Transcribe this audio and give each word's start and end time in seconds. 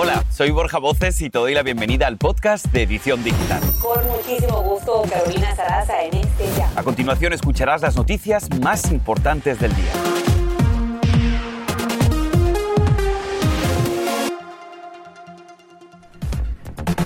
Hola, 0.00 0.24
soy 0.30 0.52
Borja 0.52 0.78
Voces 0.78 1.20
y 1.22 1.28
te 1.28 1.40
doy 1.40 1.54
la 1.54 1.64
bienvenida 1.64 2.06
al 2.06 2.18
podcast 2.18 2.66
de 2.66 2.84
Edición 2.84 3.24
Digital. 3.24 3.60
Con 3.82 4.06
muchísimo 4.06 4.62
gusto, 4.62 5.02
Carolina 5.10 5.56
Sarasa 5.56 6.04
en 6.04 6.18
este 6.18 6.44
ya. 6.56 6.70
A 6.76 6.84
continuación 6.84 7.32
escucharás 7.32 7.82
las 7.82 7.96
noticias 7.96 8.48
más 8.60 8.92
importantes 8.92 9.58
del 9.58 9.74
día. 9.74 9.90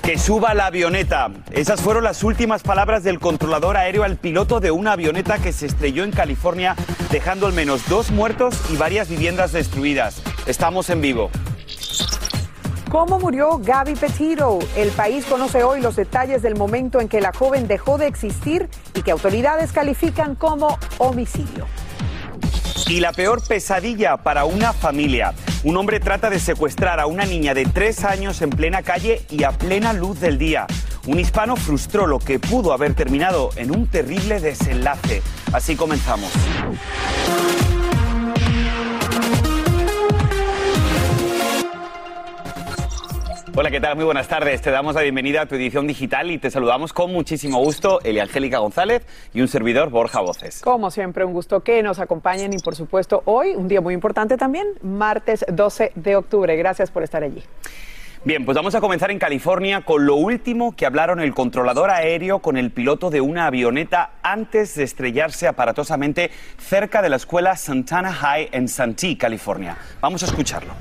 Que 0.03 0.19
suba 0.19 0.53
la 0.53 0.67
avioneta. 0.67 1.31
Esas 1.49 1.81
fueron 1.81 2.03
las 2.03 2.23
últimas 2.23 2.61
palabras 2.61 3.03
del 3.03 3.19
controlador 3.19 3.75
aéreo 3.75 4.03
al 4.03 4.17
piloto 4.17 4.59
de 4.59 4.69
una 4.69 4.91
avioneta 4.91 5.39
que 5.39 5.51
se 5.51 5.65
estrelló 5.65 6.03
en 6.03 6.11
California, 6.11 6.75
dejando 7.09 7.47
al 7.47 7.53
menos 7.53 7.89
dos 7.89 8.11
muertos 8.11 8.55
y 8.69 8.75
varias 8.75 9.09
viviendas 9.09 9.51
destruidas. 9.51 10.21
Estamos 10.45 10.91
en 10.91 11.01
vivo. 11.01 11.31
¿Cómo 12.93 13.17
murió 13.17 13.57
Gaby 13.57 13.95
Petito? 13.95 14.59
El 14.75 14.91
país 14.91 15.25
conoce 15.25 15.63
hoy 15.63 15.81
los 15.81 15.95
detalles 15.95 16.43
del 16.43 16.55
momento 16.55 17.01
en 17.01 17.07
que 17.07 17.21
la 17.21 17.33
joven 17.33 17.67
dejó 17.67 17.97
de 17.97 18.05
existir 18.05 18.69
y 18.93 19.01
que 19.01 19.09
autoridades 19.09 19.71
califican 19.71 20.35
como 20.35 20.77
homicidio. 20.99 21.65
Y 22.87 22.99
la 22.99 23.11
peor 23.11 23.41
pesadilla 23.47 24.17
para 24.17 24.45
una 24.45 24.73
familia. 24.73 25.33
Un 25.63 25.75
hombre 25.77 25.99
trata 25.99 26.29
de 26.29 26.39
secuestrar 26.39 26.99
a 26.99 27.07
una 27.07 27.25
niña 27.25 27.55
de 27.55 27.65
tres 27.65 28.03
años 28.03 28.43
en 28.43 28.51
plena 28.51 28.83
calle 28.83 29.23
y 29.27 29.43
a 29.43 29.53
plena 29.53 29.91
luz 29.93 30.19
del 30.19 30.37
día. 30.37 30.67
Un 31.07 31.19
hispano 31.19 31.55
frustró 31.55 32.05
lo 32.05 32.19
que 32.19 32.37
pudo 32.37 32.73
haber 32.73 32.93
terminado 32.93 33.49
en 33.55 33.75
un 33.75 33.87
terrible 33.87 34.39
desenlace. 34.39 35.23
Así 35.51 35.75
comenzamos. 35.75 36.29
Hola, 43.55 43.69
¿qué 43.69 43.79
tal? 43.79 43.95
Muy 43.95 44.05
buenas 44.05 44.27
tardes. 44.27 44.63
Te 44.63 44.71
damos 44.71 44.95
la 44.95 45.03
bienvenida 45.03 45.41
a 45.41 45.45
tu 45.45 45.53
edición 45.53 45.85
digital 45.85 46.31
y 46.31 46.39
te 46.39 46.49
saludamos 46.49 46.91
con 46.91 47.13
muchísimo 47.13 47.59
gusto, 47.59 48.01
Elia 48.01 48.23
Angélica 48.23 48.57
González 48.57 49.05
y 49.31 49.41
un 49.41 49.47
servidor, 49.47 49.91
Borja 49.91 50.21
Voces. 50.21 50.61
Como 50.61 50.89
siempre, 50.89 51.23
un 51.23 51.33
gusto 51.33 51.59
que 51.59 51.83
nos 51.83 51.99
acompañen 51.99 52.51
y 52.51 52.57
por 52.57 52.75
supuesto 52.75 53.21
hoy, 53.25 53.51
un 53.55 53.67
día 53.67 53.79
muy 53.79 53.93
importante 53.93 54.37
también, 54.37 54.65
martes 54.81 55.45
12 55.47 55.91
de 55.93 56.15
octubre. 56.15 56.55
Gracias 56.55 56.89
por 56.89 57.03
estar 57.03 57.21
allí. 57.21 57.43
Bien, 58.25 58.43
pues 58.43 58.55
vamos 58.55 58.73
a 58.73 58.81
comenzar 58.81 59.11
en 59.11 59.19
California 59.19 59.81
con 59.81 60.03
lo 60.07 60.15
último 60.15 60.75
que 60.75 60.87
hablaron 60.87 61.19
el 61.19 61.35
controlador 61.35 61.91
aéreo 61.91 62.39
con 62.39 62.57
el 62.57 62.71
piloto 62.71 63.11
de 63.11 63.21
una 63.21 63.45
avioneta 63.45 64.13
antes 64.23 64.73
de 64.73 64.83
estrellarse 64.83 65.47
aparatosamente 65.47 66.31
cerca 66.57 67.03
de 67.03 67.09
la 67.09 67.17
escuela 67.17 67.55
Santana 67.55 68.11
High 68.11 68.49
en 68.51 68.67
Santee, 68.67 69.15
California. 69.15 69.77
Vamos 70.01 70.23
a 70.23 70.25
escucharlo. 70.25 70.73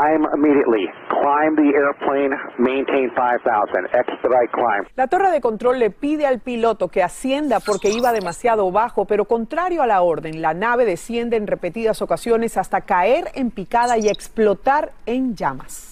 Climb 0.00 0.26
immediately. 0.32 0.86
Climb 1.10 1.56
the 1.56 1.76
airplane. 1.76 2.34
Maintain 2.58 3.10
5000. 3.14 3.86
Expedite 3.92 4.50
climb. 4.50 4.86
La 4.96 5.08
torre 5.08 5.30
de 5.30 5.42
control 5.42 5.78
le 5.78 5.90
pide 5.90 6.26
al 6.26 6.40
piloto 6.40 6.88
que 6.88 7.02
ascienda 7.02 7.60
porque 7.60 7.90
iba 7.90 8.12
demasiado 8.12 8.70
bajo, 8.72 9.04
pero 9.04 9.26
contrario 9.26 9.82
a 9.82 9.86
la 9.86 10.00
orden, 10.00 10.40
la 10.40 10.54
nave 10.54 10.86
desciende 10.86 11.36
en 11.36 11.46
repetidas 11.46 12.00
ocasiones 12.00 12.56
hasta 12.56 12.80
caer 12.80 13.24
en 13.34 13.50
picada 13.50 13.98
y 13.98 14.08
explotar 14.08 14.92
en 15.04 15.36
llamas. 15.36 15.89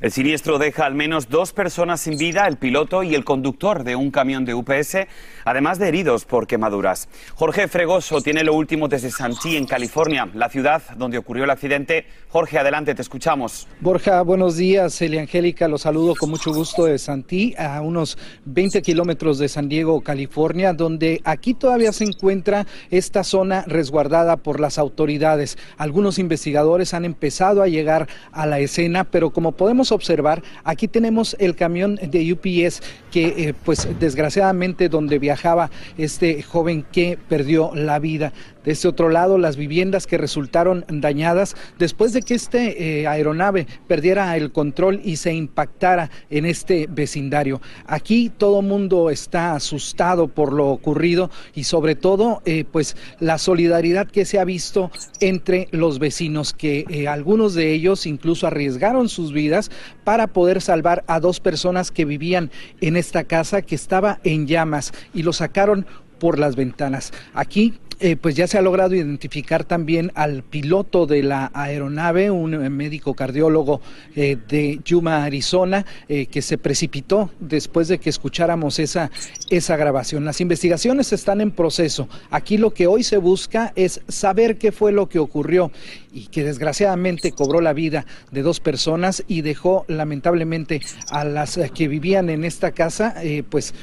El 0.00 0.12
siniestro 0.12 0.58
deja 0.58 0.86
al 0.86 0.94
menos 0.94 1.28
dos 1.28 1.52
personas 1.52 2.00
sin 2.00 2.16
vida, 2.16 2.46
el 2.46 2.56
piloto 2.56 3.02
y 3.02 3.14
el 3.14 3.22
conductor 3.22 3.84
de 3.84 3.96
un 3.96 4.10
camión 4.10 4.46
de 4.46 4.54
UPS, 4.54 5.06
además 5.44 5.78
de 5.78 5.88
heridos 5.88 6.24
por 6.24 6.46
quemaduras. 6.46 7.10
Jorge 7.34 7.68
Fregoso 7.68 8.22
tiene 8.22 8.42
lo 8.42 8.54
último 8.54 8.88
desde 8.88 9.10
Santee, 9.10 9.58
en 9.58 9.66
California, 9.66 10.26
la 10.32 10.48
ciudad 10.48 10.80
donde 10.96 11.18
ocurrió 11.18 11.44
el 11.44 11.50
accidente. 11.50 12.06
Jorge, 12.30 12.58
adelante, 12.58 12.94
te 12.94 13.02
escuchamos. 13.02 13.68
Borja, 13.80 14.22
buenos 14.22 14.56
días. 14.56 15.02
Elia 15.02 15.20
Angélica, 15.20 15.68
los 15.68 15.82
saludo 15.82 16.14
con 16.14 16.30
mucho 16.30 16.50
gusto 16.54 16.86
de 16.86 16.98
Santee, 16.98 17.54
a 17.58 17.82
unos 17.82 18.16
20 18.46 18.80
kilómetros 18.80 19.38
de 19.38 19.48
San 19.50 19.68
Diego, 19.68 20.00
California, 20.00 20.72
donde 20.72 21.20
aquí 21.24 21.52
todavía 21.52 21.92
se 21.92 22.04
encuentra 22.04 22.66
esta 22.90 23.22
zona 23.22 23.64
resguardada 23.66 24.38
por 24.38 24.60
las 24.60 24.78
autoridades. 24.78 25.58
Algunos 25.76 26.18
investigadores 26.18 26.94
han 26.94 27.04
empezado 27.04 27.62
a 27.62 27.68
llegar 27.68 28.08
a 28.32 28.46
la 28.46 28.60
escena, 28.60 29.04
pero 29.04 29.28
como 29.28 29.52
podemos 29.52 29.89
observar, 29.92 30.42
aquí 30.64 30.88
tenemos 30.88 31.36
el 31.38 31.54
camión 31.56 31.96
de 31.96 32.32
UPS 32.32 32.82
que, 33.10 33.26
eh, 33.26 33.54
pues 33.64 33.88
desgraciadamente, 33.98 34.88
donde 34.88 35.18
viajaba 35.18 35.70
este 35.98 36.42
joven 36.42 36.84
que 36.92 37.18
perdió 37.28 37.72
la 37.74 37.98
vida. 37.98 38.32
De 38.64 38.72
este 38.72 38.88
otro 38.88 39.08
lado, 39.08 39.38
las 39.38 39.56
viviendas 39.56 40.06
que 40.06 40.18
resultaron 40.18 40.84
dañadas 40.88 41.56
después 41.78 42.12
de 42.12 42.22
que 42.22 42.34
este 42.34 43.00
eh, 43.00 43.06
aeronave 43.06 43.66
perdiera 43.86 44.36
el 44.36 44.52
control 44.52 45.00
y 45.02 45.16
se 45.16 45.32
impactara 45.32 46.10
en 46.28 46.44
este 46.44 46.86
vecindario. 46.90 47.60
Aquí 47.86 48.30
todo 48.36 48.62
mundo 48.62 49.10
está 49.10 49.54
asustado 49.54 50.28
por 50.28 50.52
lo 50.52 50.68
ocurrido 50.68 51.30
y 51.54 51.64
sobre 51.64 51.94
todo, 51.94 52.42
eh, 52.44 52.64
pues 52.70 52.96
la 53.18 53.38
solidaridad 53.38 54.08
que 54.08 54.24
se 54.24 54.38
ha 54.38 54.44
visto 54.44 54.90
entre 55.20 55.68
los 55.70 55.98
vecinos, 55.98 56.52
que 56.52 56.84
eh, 56.88 57.08
algunos 57.08 57.54
de 57.54 57.72
ellos 57.72 58.06
incluso 58.06 58.46
arriesgaron 58.46 59.08
sus 59.08 59.32
vidas 59.32 59.70
para 60.04 60.26
poder 60.26 60.60
salvar 60.60 61.04
a 61.06 61.20
dos 61.20 61.40
personas 61.40 61.90
que 61.90 62.04
vivían 62.04 62.50
en 62.80 62.96
esta 62.96 63.24
casa 63.24 63.62
que 63.62 63.74
estaba 63.74 64.20
en 64.24 64.46
llamas 64.46 64.92
y 65.14 65.22
lo 65.22 65.32
sacaron 65.32 65.86
por 66.18 66.38
las 66.38 66.54
ventanas. 66.54 67.12
Aquí 67.34 67.78
eh, 68.00 68.16
pues 68.16 68.34
ya 68.34 68.46
se 68.46 68.58
ha 68.58 68.62
logrado 68.62 68.94
identificar 68.94 69.64
también 69.64 70.10
al 70.14 70.42
piloto 70.42 71.06
de 71.06 71.22
la 71.22 71.50
aeronave, 71.54 72.30
un 72.30 72.54
eh, 72.54 72.70
médico 72.70 73.14
cardiólogo 73.14 73.80
eh, 74.16 74.36
de 74.48 74.80
Yuma, 74.84 75.24
Arizona, 75.24 75.84
eh, 76.08 76.26
que 76.26 76.42
se 76.42 76.58
precipitó 76.58 77.30
después 77.40 77.88
de 77.88 77.98
que 77.98 78.10
escucháramos 78.10 78.78
esa, 78.78 79.10
esa 79.50 79.76
grabación. 79.76 80.24
Las 80.24 80.40
investigaciones 80.40 81.12
están 81.12 81.40
en 81.40 81.50
proceso. 81.50 82.08
Aquí 82.30 82.56
lo 82.56 82.72
que 82.72 82.86
hoy 82.86 83.02
se 83.02 83.18
busca 83.18 83.72
es 83.76 84.00
saber 84.08 84.58
qué 84.58 84.72
fue 84.72 84.92
lo 84.92 85.08
que 85.08 85.18
ocurrió 85.18 85.70
y 86.12 86.26
que 86.28 86.42
desgraciadamente 86.42 87.32
cobró 87.32 87.60
la 87.60 87.72
vida 87.72 88.06
de 88.30 88.42
dos 88.42 88.60
personas 88.60 89.24
y 89.28 89.42
dejó 89.42 89.84
lamentablemente 89.88 90.80
a 91.10 91.24
las 91.24 91.58
que 91.74 91.88
vivían 91.88 92.30
en 92.30 92.44
esta 92.44 92.72
casa 92.72 93.14
pues 93.48 93.74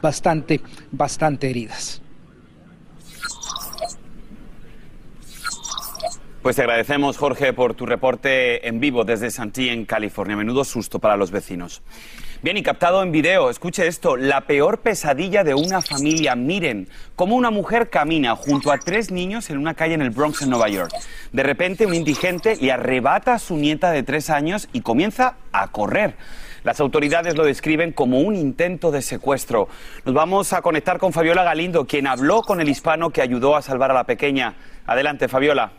bastante, 0.00 0.60
bastante 0.90 1.50
heridas. 1.50 2.00
Pues 6.46 6.54
te 6.54 6.62
agradecemos, 6.62 7.16
Jorge, 7.16 7.52
por 7.52 7.74
tu 7.74 7.86
reporte 7.86 8.68
en 8.68 8.78
vivo 8.78 9.04
desde 9.04 9.32
Santee, 9.32 9.72
en 9.72 9.84
California. 9.84 10.36
Menudo 10.36 10.62
susto 10.62 11.00
para 11.00 11.16
los 11.16 11.32
vecinos. 11.32 11.82
Bien, 12.40 12.56
y 12.56 12.62
captado 12.62 13.02
en 13.02 13.10
video, 13.10 13.50
escuche 13.50 13.88
esto, 13.88 14.16
la 14.16 14.42
peor 14.42 14.78
pesadilla 14.78 15.42
de 15.42 15.54
una 15.54 15.82
familia. 15.82 16.36
Miren 16.36 16.88
cómo 17.16 17.34
una 17.34 17.50
mujer 17.50 17.90
camina 17.90 18.36
junto 18.36 18.70
a 18.70 18.78
tres 18.78 19.10
niños 19.10 19.50
en 19.50 19.58
una 19.58 19.74
calle 19.74 19.94
en 19.94 20.02
el 20.02 20.10
Bronx, 20.10 20.42
en 20.42 20.50
Nueva 20.50 20.68
York. 20.68 20.92
De 21.32 21.42
repente, 21.42 21.84
un 21.84 21.94
indigente 21.94 22.54
le 22.54 22.70
arrebata 22.70 23.34
a 23.34 23.38
su 23.40 23.56
nieta 23.56 23.90
de 23.90 24.04
tres 24.04 24.30
años 24.30 24.68
y 24.72 24.82
comienza 24.82 25.38
a 25.50 25.66
correr. 25.72 26.14
Las 26.62 26.78
autoridades 26.78 27.34
lo 27.34 27.44
describen 27.44 27.90
como 27.90 28.20
un 28.20 28.36
intento 28.36 28.92
de 28.92 29.02
secuestro. 29.02 29.66
Nos 30.04 30.14
vamos 30.14 30.52
a 30.52 30.62
conectar 30.62 30.98
con 30.98 31.12
Fabiola 31.12 31.42
Galindo, 31.42 31.88
quien 31.88 32.06
habló 32.06 32.42
con 32.42 32.60
el 32.60 32.68
hispano 32.68 33.10
que 33.10 33.20
ayudó 33.20 33.56
a 33.56 33.62
salvar 33.62 33.90
a 33.90 33.94
la 33.94 34.04
pequeña. 34.04 34.54
Adelante, 34.86 35.26
Fabiola. 35.26 35.72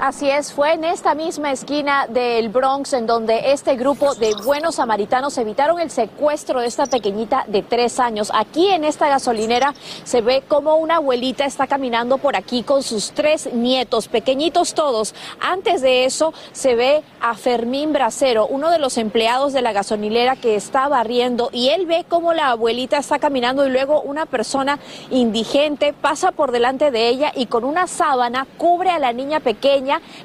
Así 0.00 0.28
es, 0.28 0.52
fue 0.52 0.72
en 0.72 0.82
esta 0.82 1.14
misma 1.14 1.52
esquina 1.52 2.08
del 2.08 2.48
Bronx 2.48 2.92
en 2.94 3.06
donde 3.06 3.52
este 3.52 3.76
grupo 3.76 4.16
de 4.16 4.34
buenos 4.44 4.74
samaritanos 4.74 5.38
evitaron 5.38 5.78
el 5.78 5.90
secuestro 5.90 6.60
de 6.60 6.66
esta 6.66 6.86
pequeñita 6.86 7.44
de 7.46 7.62
tres 7.62 8.00
años. 8.00 8.32
Aquí 8.34 8.66
en 8.66 8.84
esta 8.84 9.08
gasolinera 9.08 9.72
se 10.02 10.20
ve 10.20 10.42
como 10.48 10.76
una 10.76 10.96
abuelita 10.96 11.44
está 11.44 11.68
caminando 11.68 12.18
por 12.18 12.34
aquí 12.34 12.64
con 12.64 12.82
sus 12.82 13.12
tres 13.12 13.52
nietos, 13.54 14.08
pequeñitos 14.08 14.74
todos. 14.74 15.14
Antes 15.40 15.80
de 15.80 16.04
eso 16.04 16.34
se 16.52 16.74
ve 16.74 17.04
a 17.20 17.34
Fermín 17.34 17.92
Bracero, 17.92 18.48
uno 18.48 18.70
de 18.70 18.80
los 18.80 18.98
empleados 18.98 19.52
de 19.52 19.62
la 19.62 19.72
gasolinera 19.72 20.34
que 20.34 20.56
está 20.56 20.88
barriendo 20.88 21.50
y 21.52 21.68
él 21.68 21.86
ve 21.86 22.04
cómo 22.08 22.32
la 22.32 22.50
abuelita 22.50 22.98
está 22.98 23.20
caminando 23.20 23.64
y 23.64 23.70
luego 23.70 24.02
una 24.02 24.26
persona 24.26 24.80
indigente 25.10 25.92
pasa 25.92 26.32
por 26.32 26.50
delante 26.50 26.90
de 26.90 27.08
ella 27.08 27.32
y 27.34 27.46
con 27.46 27.64
una 27.64 27.86
sábana 27.86 28.46
cubre 28.58 28.90
a 28.90 28.98
la 28.98 29.12
niña 29.12 29.38
pequeña 29.38 29.73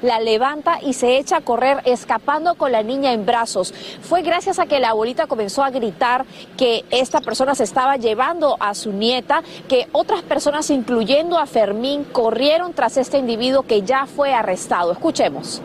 la 0.02 0.20
levanta 0.20 0.78
y 0.82 0.92
se 0.92 1.18
echa 1.18 1.38
a 1.38 1.40
correr 1.40 1.80
escapando 1.84 2.54
con 2.54 2.72
la 2.72 2.82
niña 2.82 3.12
en 3.12 3.26
brazos. 3.26 3.74
Fue 4.02 4.22
gracias 4.22 4.58
a 4.58 4.66
que 4.66 4.78
la 4.78 4.90
abuelita 4.90 5.26
comenzó 5.26 5.64
a 5.64 5.70
gritar 5.70 6.24
que 6.56 6.84
esta 6.90 7.20
persona 7.20 7.54
se 7.54 7.64
estaba 7.64 7.96
llevando 7.96 8.56
a 8.60 8.74
su 8.74 8.92
nieta, 8.92 9.42
que 9.68 9.88
otras 9.92 10.22
personas, 10.22 10.70
incluyendo 10.70 11.38
a 11.38 11.46
Fermín, 11.46 12.04
corrieron 12.04 12.72
tras 12.74 12.96
este 12.96 13.18
individuo 13.18 13.62
que 13.62 13.82
ya 13.82 14.06
fue 14.06 14.32
arrestado. 14.32 14.92
Escuchemos. 14.92 15.62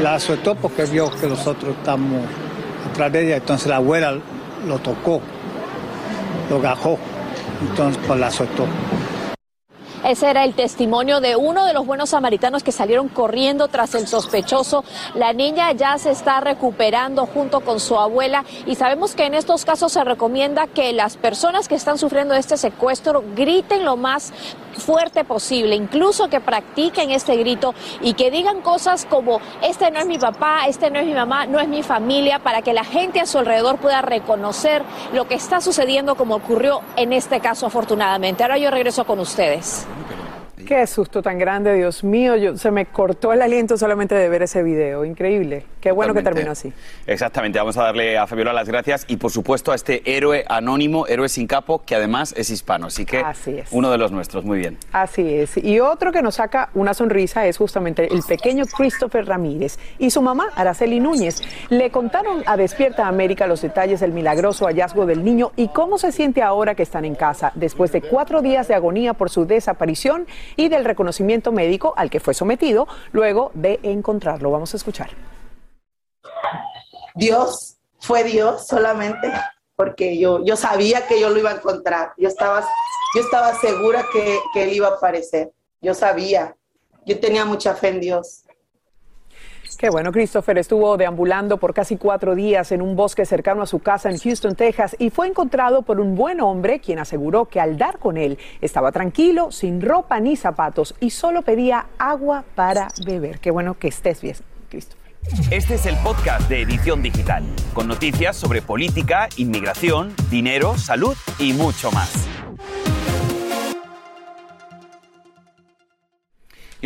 La 0.00 0.18
soltó 0.18 0.54
porque 0.54 0.84
vio 0.84 1.10
que 1.10 1.26
nosotros 1.26 1.74
estamos 1.76 2.22
atrás 2.90 3.12
de 3.12 3.26
ella, 3.26 3.36
entonces 3.36 3.68
la 3.68 3.76
abuela 3.76 4.18
lo 4.66 4.78
tocó, 4.78 5.20
lo 6.50 6.60
gajó, 6.60 6.98
entonces 7.60 8.00
pues 8.06 8.18
la 8.18 8.30
soltó. 8.30 8.66
Ese 10.06 10.30
era 10.30 10.44
el 10.44 10.54
testimonio 10.54 11.20
de 11.20 11.34
uno 11.34 11.66
de 11.66 11.72
los 11.72 11.84
buenos 11.84 12.10
samaritanos 12.10 12.62
que 12.62 12.70
salieron 12.70 13.08
corriendo 13.08 13.66
tras 13.66 13.92
el 13.96 14.06
sospechoso. 14.06 14.84
La 15.16 15.32
niña 15.32 15.72
ya 15.72 15.98
se 15.98 16.12
está 16.12 16.38
recuperando 16.38 17.26
junto 17.26 17.58
con 17.62 17.80
su 17.80 17.98
abuela 17.98 18.44
y 18.66 18.76
sabemos 18.76 19.16
que 19.16 19.24
en 19.26 19.34
estos 19.34 19.64
casos 19.64 19.90
se 19.90 20.04
recomienda 20.04 20.68
que 20.68 20.92
las 20.92 21.16
personas 21.16 21.66
que 21.66 21.74
están 21.74 21.98
sufriendo 21.98 22.34
este 22.34 22.56
secuestro 22.56 23.24
griten 23.34 23.84
lo 23.84 23.96
más 23.96 24.32
fuerte 24.78 25.24
posible, 25.24 25.74
incluso 25.74 26.28
que 26.28 26.40
practiquen 26.40 27.10
este 27.10 27.36
grito 27.36 27.74
y 28.00 28.14
que 28.14 28.30
digan 28.30 28.60
cosas 28.60 29.06
como 29.06 29.40
este 29.62 29.90
no 29.90 29.98
es 29.98 30.06
mi 30.06 30.18
papá, 30.18 30.66
este 30.68 30.90
no 30.90 31.00
es 31.00 31.06
mi 31.06 31.14
mamá, 31.14 31.46
no 31.46 31.58
es 31.58 31.66
mi 31.66 31.82
familia, 31.82 32.38
para 32.38 32.62
que 32.62 32.74
la 32.74 32.84
gente 32.84 33.20
a 33.20 33.26
su 33.26 33.38
alrededor 33.38 33.78
pueda 33.78 34.02
reconocer 34.02 34.82
lo 35.12 35.26
que 35.26 35.34
está 35.34 35.60
sucediendo 35.60 36.14
como 36.14 36.36
ocurrió 36.36 36.82
en 36.96 37.12
este 37.12 37.40
caso 37.40 37.66
afortunadamente. 37.66 38.44
Ahora 38.44 38.58
yo 38.58 38.70
regreso 38.70 39.04
con 39.04 39.18
ustedes. 39.18 39.86
Qué 40.66 40.84
susto 40.88 41.22
tan 41.22 41.38
grande, 41.38 41.74
Dios 41.74 42.02
mío. 42.02 42.34
Yo, 42.34 42.56
se 42.56 42.72
me 42.72 42.86
cortó 42.86 43.32
el 43.32 43.40
aliento 43.40 43.76
solamente 43.78 44.16
de 44.16 44.28
ver 44.28 44.42
ese 44.42 44.64
video. 44.64 45.04
Increíble. 45.04 45.64
Qué 45.80 45.92
bueno 45.92 46.12
que 46.12 46.22
terminó 46.22 46.50
así. 46.50 46.72
Exactamente. 47.06 47.60
Vamos 47.60 47.76
a 47.76 47.84
darle 47.84 48.18
a 48.18 48.26
Fabiola 48.26 48.52
las 48.52 48.68
gracias 48.68 49.04
y, 49.06 49.16
por 49.18 49.30
supuesto, 49.30 49.70
a 49.70 49.76
este 49.76 50.02
héroe 50.04 50.44
anónimo, 50.48 51.06
héroe 51.06 51.28
sin 51.28 51.46
capo, 51.46 51.82
que 51.86 51.94
además 51.94 52.34
es 52.36 52.50
hispano. 52.50 52.88
Así 52.88 53.06
que 53.06 53.18
Así 53.18 53.58
es. 53.58 53.68
uno 53.70 53.90
de 53.92 53.98
los 53.98 54.10
nuestros. 54.10 54.44
Muy 54.44 54.58
bien. 54.58 54.76
Así 54.90 55.34
es. 55.34 55.56
Y 55.56 55.78
otro 55.78 56.10
que 56.10 56.22
nos 56.22 56.36
saca 56.36 56.70
una 56.74 56.94
sonrisa 56.94 57.46
es 57.46 57.56
justamente 57.56 58.12
el 58.12 58.22
pequeño 58.24 58.64
Christopher 58.66 59.26
Ramírez 59.26 59.78
y 59.98 60.10
su 60.10 60.20
mamá, 60.20 60.48
Araceli 60.56 60.98
Núñez. 60.98 61.42
Le 61.70 61.90
contaron 61.92 62.42
a 62.46 62.56
Despierta 62.56 63.06
América 63.06 63.46
los 63.46 63.62
detalles 63.62 64.00
del 64.00 64.10
milagroso 64.10 64.66
hallazgo 64.66 65.06
del 65.06 65.24
niño 65.24 65.52
y 65.54 65.68
cómo 65.68 65.98
se 65.98 66.10
siente 66.10 66.42
ahora 66.42 66.74
que 66.74 66.82
están 66.82 67.04
en 67.04 67.14
casa, 67.14 67.52
después 67.54 67.92
de 67.92 68.02
cuatro 68.02 68.42
días 68.42 68.66
de 68.66 68.74
agonía 68.74 69.14
por 69.14 69.30
su 69.30 69.46
desaparición 69.46 70.26
y 70.56 70.68
del 70.68 70.84
reconocimiento 70.84 71.52
médico 71.52 71.94
al 71.96 72.10
que 72.10 72.20
fue 72.20 72.34
sometido 72.34 72.88
luego 73.12 73.50
de 73.54 73.78
encontrarlo. 73.82 74.50
Vamos 74.50 74.74
a 74.74 74.76
escuchar. 74.76 75.10
Dios 77.14 77.76
fue 78.00 78.24
Dios 78.24 78.66
solamente 78.66 79.32
porque 79.74 80.18
yo, 80.18 80.44
yo 80.44 80.56
sabía 80.56 81.06
que 81.06 81.20
yo 81.20 81.28
lo 81.28 81.38
iba 81.38 81.50
a 81.50 81.56
encontrar. 81.56 82.14
Yo 82.16 82.28
estaba, 82.28 82.66
yo 83.14 83.20
estaba 83.20 83.54
segura 83.60 84.06
que, 84.12 84.38
que 84.52 84.64
él 84.64 84.72
iba 84.72 84.88
a 84.88 84.92
aparecer. 84.92 85.52
Yo 85.80 85.94
sabía. 85.94 86.56
Yo 87.04 87.20
tenía 87.20 87.44
mucha 87.44 87.74
fe 87.74 87.88
en 87.88 88.00
Dios. 88.00 88.45
Qué 89.78 89.90
bueno, 89.90 90.10
Christopher 90.10 90.56
estuvo 90.56 90.96
deambulando 90.96 91.58
por 91.58 91.74
casi 91.74 91.98
cuatro 91.98 92.34
días 92.34 92.72
en 92.72 92.80
un 92.80 92.96
bosque 92.96 93.26
cercano 93.26 93.60
a 93.60 93.66
su 93.66 93.80
casa 93.80 94.08
en 94.08 94.18
Houston, 94.18 94.54
Texas, 94.54 94.96
y 94.98 95.10
fue 95.10 95.26
encontrado 95.26 95.82
por 95.82 96.00
un 96.00 96.14
buen 96.14 96.40
hombre 96.40 96.80
quien 96.80 96.98
aseguró 96.98 97.44
que 97.44 97.60
al 97.60 97.76
dar 97.76 97.98
con 97.98 98.16
él 98.16 98.38
estaba 98.62 98.90
tranquilo, 98.90 99.52
sin 99.52 99.82
ropa 99.82 100.18
ni 100.18 100.34
zapatos 100.36 100.94
y 100.98 101.10
solo 101.10 101.42
pedía 101.42 101.88
agua 101.98 102.44
para 102.54 102.88
beber. 103.04 103.38
Qué 103.38 103.50
bueno 103.50 103.74
que 103.74 103.88
estés 103.88 104.22
bien, 104.22 104.36
Christopher. 104.70 105.12
Este 105.50 105.74
es 105.74 105.84
el 105.84 105.96
podcast 105.96 106.48
de 106.48 106.62
Edición 106.62 107.02
Digital, 107.02 107.44
con 107.74 107.86
noticias 107.86 108.34
sobre 108.36 108.62
política, 108.62 109.28
inmigración, 109.36 110.14
dinero, 110.30 110.78
salud 110.78 111.16
y 111.38 111.52
mucho 111.52 111.90
más. 111.90 112.26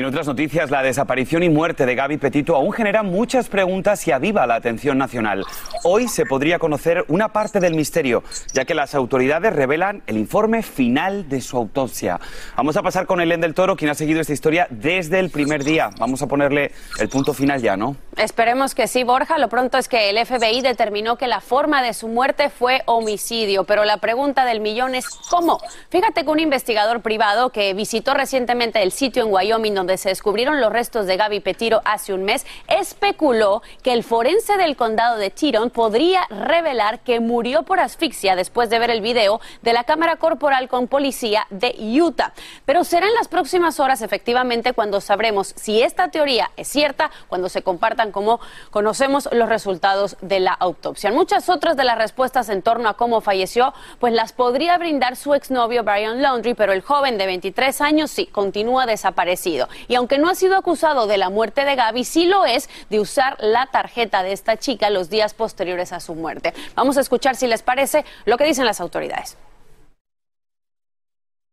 En 0.00 0.06
otras 0.06 0.26
noticias, 0.26 0.70
la 0.70 0.82
desaparición 0.82 1.43
y 1.43 1.50
muerte 1.50 1.85
de 1.85 1.94
Gaby 1.94 2.17
Petito 2.17 2.56
aún 2.56 2.73
genera 2.73 3.02
muchas 3.02 3.50
preguntas 3.50 4.08
y 4.08 4.12
aviva 4.12 4.47
la 4.47 4.55
atención 4.55 4.97
nacional. 4.97 5.44
Hoy 5.85 6.08
se 6.08 6.25
podría 6.25 6.58
conocer 6.58 7.05
una 7.08 7.35
parte 7.35 7.61
del 7.61 7.75
misterio, 7.75 8.25
ya 8.55 8.64
que 8.64 8.75
las 8.75 8.94
autoridades 8.94 9.52
revelan 9.52 10.02
el 10.06 10.17
informe 10.17 10.62
final 10.62 11.29
de 11.29 11.43
su 11.43 11.58
autopsia. 11.58 12.19
Vamos 12.56 12.79
a 12.79 12.82
pasar 12.82 13.05
con 13.05 13.20
Elén 13.20 13.43
del 13.43 13.52
Toro, 13.52 13.76
quien 13.76 13.91
ha 13.91 13.94
seguido 13.94 14.23
esta 14.23 14.32
historia 14.32 14.67
desde 14.70 15.19
el 15.19 15.29
primer 15.29 15.64
día. 15.64 15.91
Vamos 15.99 16.23
a 16.23 16.26
ponerle 16.26 16.73
el 16.99 17.11
punto 17.11 17.35
final 17.35 17.61
ya, 17.61 17.76
¿no? 17.76 17.94
Esperemos 18.17 18.75
que 18.75 18.89
sí, 18.89 19.05
Borja. 19.05 19.39
Lo 19.39 19.49
pronto 19.49 19.79
es 19.79 19.89
que 19.89 20.11
el 20.11 20.25
FBI 20.25 20.62
determinó 20.62 21.17
que 21.17 21.29
la 21.29 21.41
forma 21.41 21.81
de 21.81 21.95
su 21.95 22.09
muerte 22.09 22.51
fue 22.51 22.83
homicidio, 22.87 23.65
pero 23.65 23.85
la 23.85 23.99
pregunta 23.99 24.45
del 24.45 24.61
millón 24.61 24.97
es 24.97 25.09
¿cómo? 25.09 25.61
Fíjate 25.91 26.25
que 26.25 26.31
un 26.31 26.41
investigador 26.41 27.03
privado 27.03 27.51
que 27.51 27.73
visitó 27.73 28.12
recientemente 28.15 28.83
el 28.83 28.91
sitio 28.91 29.23
en 29.23 29.33
Wyoming 29.33 29.75
donde 29.75 29.97
se 29.97 30.09
descubrieron 30.09 30.61
los 30.61 30.73
restos 30.73 31.07
de 31.07 31.17
Gaby 31.17 31.41
Petiro 31.41 31.83
hace 31.85 32.12
un 32.12 32.25
mes, 32.25 32.47
especuló 32.67 33.62
que 33.83 33.93
el 33.93 34.03
forense 34.03 34.57
del 34.57 34.77
condado 34.77 35.17
de 35.17 35.31
Teton 35.31 35.71
podría 35.71 36.27
revelar 36.31 37.01
que 37.01 37.21
murió 37.21 37.62
por 37.62 37.79
asfixia 37.79 38.35
después 38.35 38.71
de 38.71 38.81
ver 38.81 38.91
el 38.91 39.03
video 39.03 39.41
de 39.62 39.73
la 39.73 39.85
cámara 39.85 40.17
corporal 40.17 40.69
con 40.69 40.89
policía 40.89 41.47
de 41.51 41.77
Utah. 41.79 42.33
Pero 42.67 42.83
será 42.83 43.07
en 43.07 43.15
las 43.15 43.29
próximas 43.29 43.79
horas 43.79 44.03
efectivamente 44.03 44.73
cuando 44.73 45.01
sabremos 45.01 45.55
si 45.57 45.81
esta 45.81 46.09
teoría 46.09 46.51
es 46.57 46.69
cierta, 46.69 47.11
cuando 47.29 47.49
se 47.49 47.62
compartan 48.00 48.12
como 48.12 48.41
conocemos 48.70 49.29
los 49.32 49.49
resultados 49.49 50.17
de 50.20 50.41
la 50.41 50.52
autopsia. 50.52 51.11
Muchas 51.12 51.49
otras 51.49 51.76
de 51.76 51.85
las 51.85 51.99
respuestas 51.99 52.49
en 52.49 52.62
torno 52.62 52.88
a 52.88 52.94
cómo 52.94 53.20
falleció, 53.20 53.73
pues 53.99 54.12
las 54.12 54.32
podría 54.32 54.79
brindar 54.79 55.17
su 55.17 55.35
exnovio 55.35 55.85
Brian 55.85 56.23
Laundrie, 56.23 56.55
pero 56.55 56.73
el 56.73 56.82
joven 56.82 57.19
de 57.19 57.26
23 57.26 57.81
años 57.81 58.11
sí 58.11 58.26
continúa 58.26 58.87
desaparecido. 58.87 59.69
Y 59.88 59.94
aunque 59.94 60.19
no 60.19 60.29
ha 60.29 60.35
sido 60.35 60.56
acusado 60.56 61.06
de 61.06 61.19
la 61.19 61.31
muerte 61.31 61.64
de 61.64 61.76
Gaby, 61.76 62.05
sí 62.05 62.25
lo 62.26 62.44
es 62.47 62.69
de 62.88 63.00
usar 63.00 63.37
la 63.41 63.67
tarjeta 63.67 64.23
de 64.23 64.32
esta 64.32 64.56
chica 64.56 64.91
los 64.91 65.11
días 65.11 65.35
posteriores 65.35 65.93
a 65.93 66.00
su 66.00 66.14
muerte. 66.14 66.55
Vamos 66.75 66.97
a 66.97 67.00
escuchar 67.00 67.37
si 67.37 67.47
les 67.47 67.62
parece 67.62 68.05
lo 68.25 68.37
que 68.37 68.44
dicen 68.44 68.64
las 68.64 68.81
autoridades. 68.81 69.37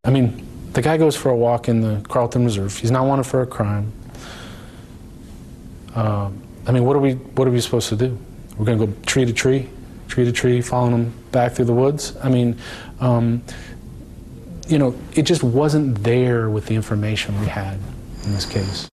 I 0.05 0.11
mean, 0.11 0.41
the 0.71 0.81
guy 0.81 0.97
goes 0.97 1.17
for 1.17 1.29
a 1.29 1.35
walk 1.35 1.67
in 1.67 1.81
the 1.81 2.01
Carlton 2.07 2.45
Reserve. 2.45 2.73
He's 2.77 2.91
not 2.91 3.05
wanted 3.05 3.25
for 3.25 3.41
a 3.41 3.45
crime. 3.45 3.91
Um, 5.97 6.43
I 6.67 6.71
mean, 6.71 6.85
what 6.85 6.95
are 6.95 6.99
we 6.99 7.13
what 7.13 7.47
are 7.47 7.51
we 7.51 7.59
supposed 7.59 7.89
to 7.89 7.95
do? 7.95 8.17
We're 8.57 8.65
going 8.65 8.77
to 8.77 8.85
go 8.85 8.93
tree 9.05 9.25
to 9.25 9.33
tree, 9.33 9.67
tree 10.07 10.25
to 10.25 10.31
tree, 10.31 10.61
following 10.61 10.91
them 10.91 11.13
back 11.31 11.53
through 11.53 11.65
the 11.65 11.73
woods. 11.73 12.15
I 12.23 12.29
mean, 12.29 12.57
um, 12.99 13.41
you 14.67 14.77
know, 14.77 14.95
it 15.15 15.23
just 15.23 15.43
wasn't 15.43 16.03
there 16.03 16.49
with 16.49 16.67
the 16.67 16.75
information 16.75 17.39
we 17.41 17.47
had 17.47 17.79
in 18.25 18.33
this 18.33 18.45
case. 18.45 18.89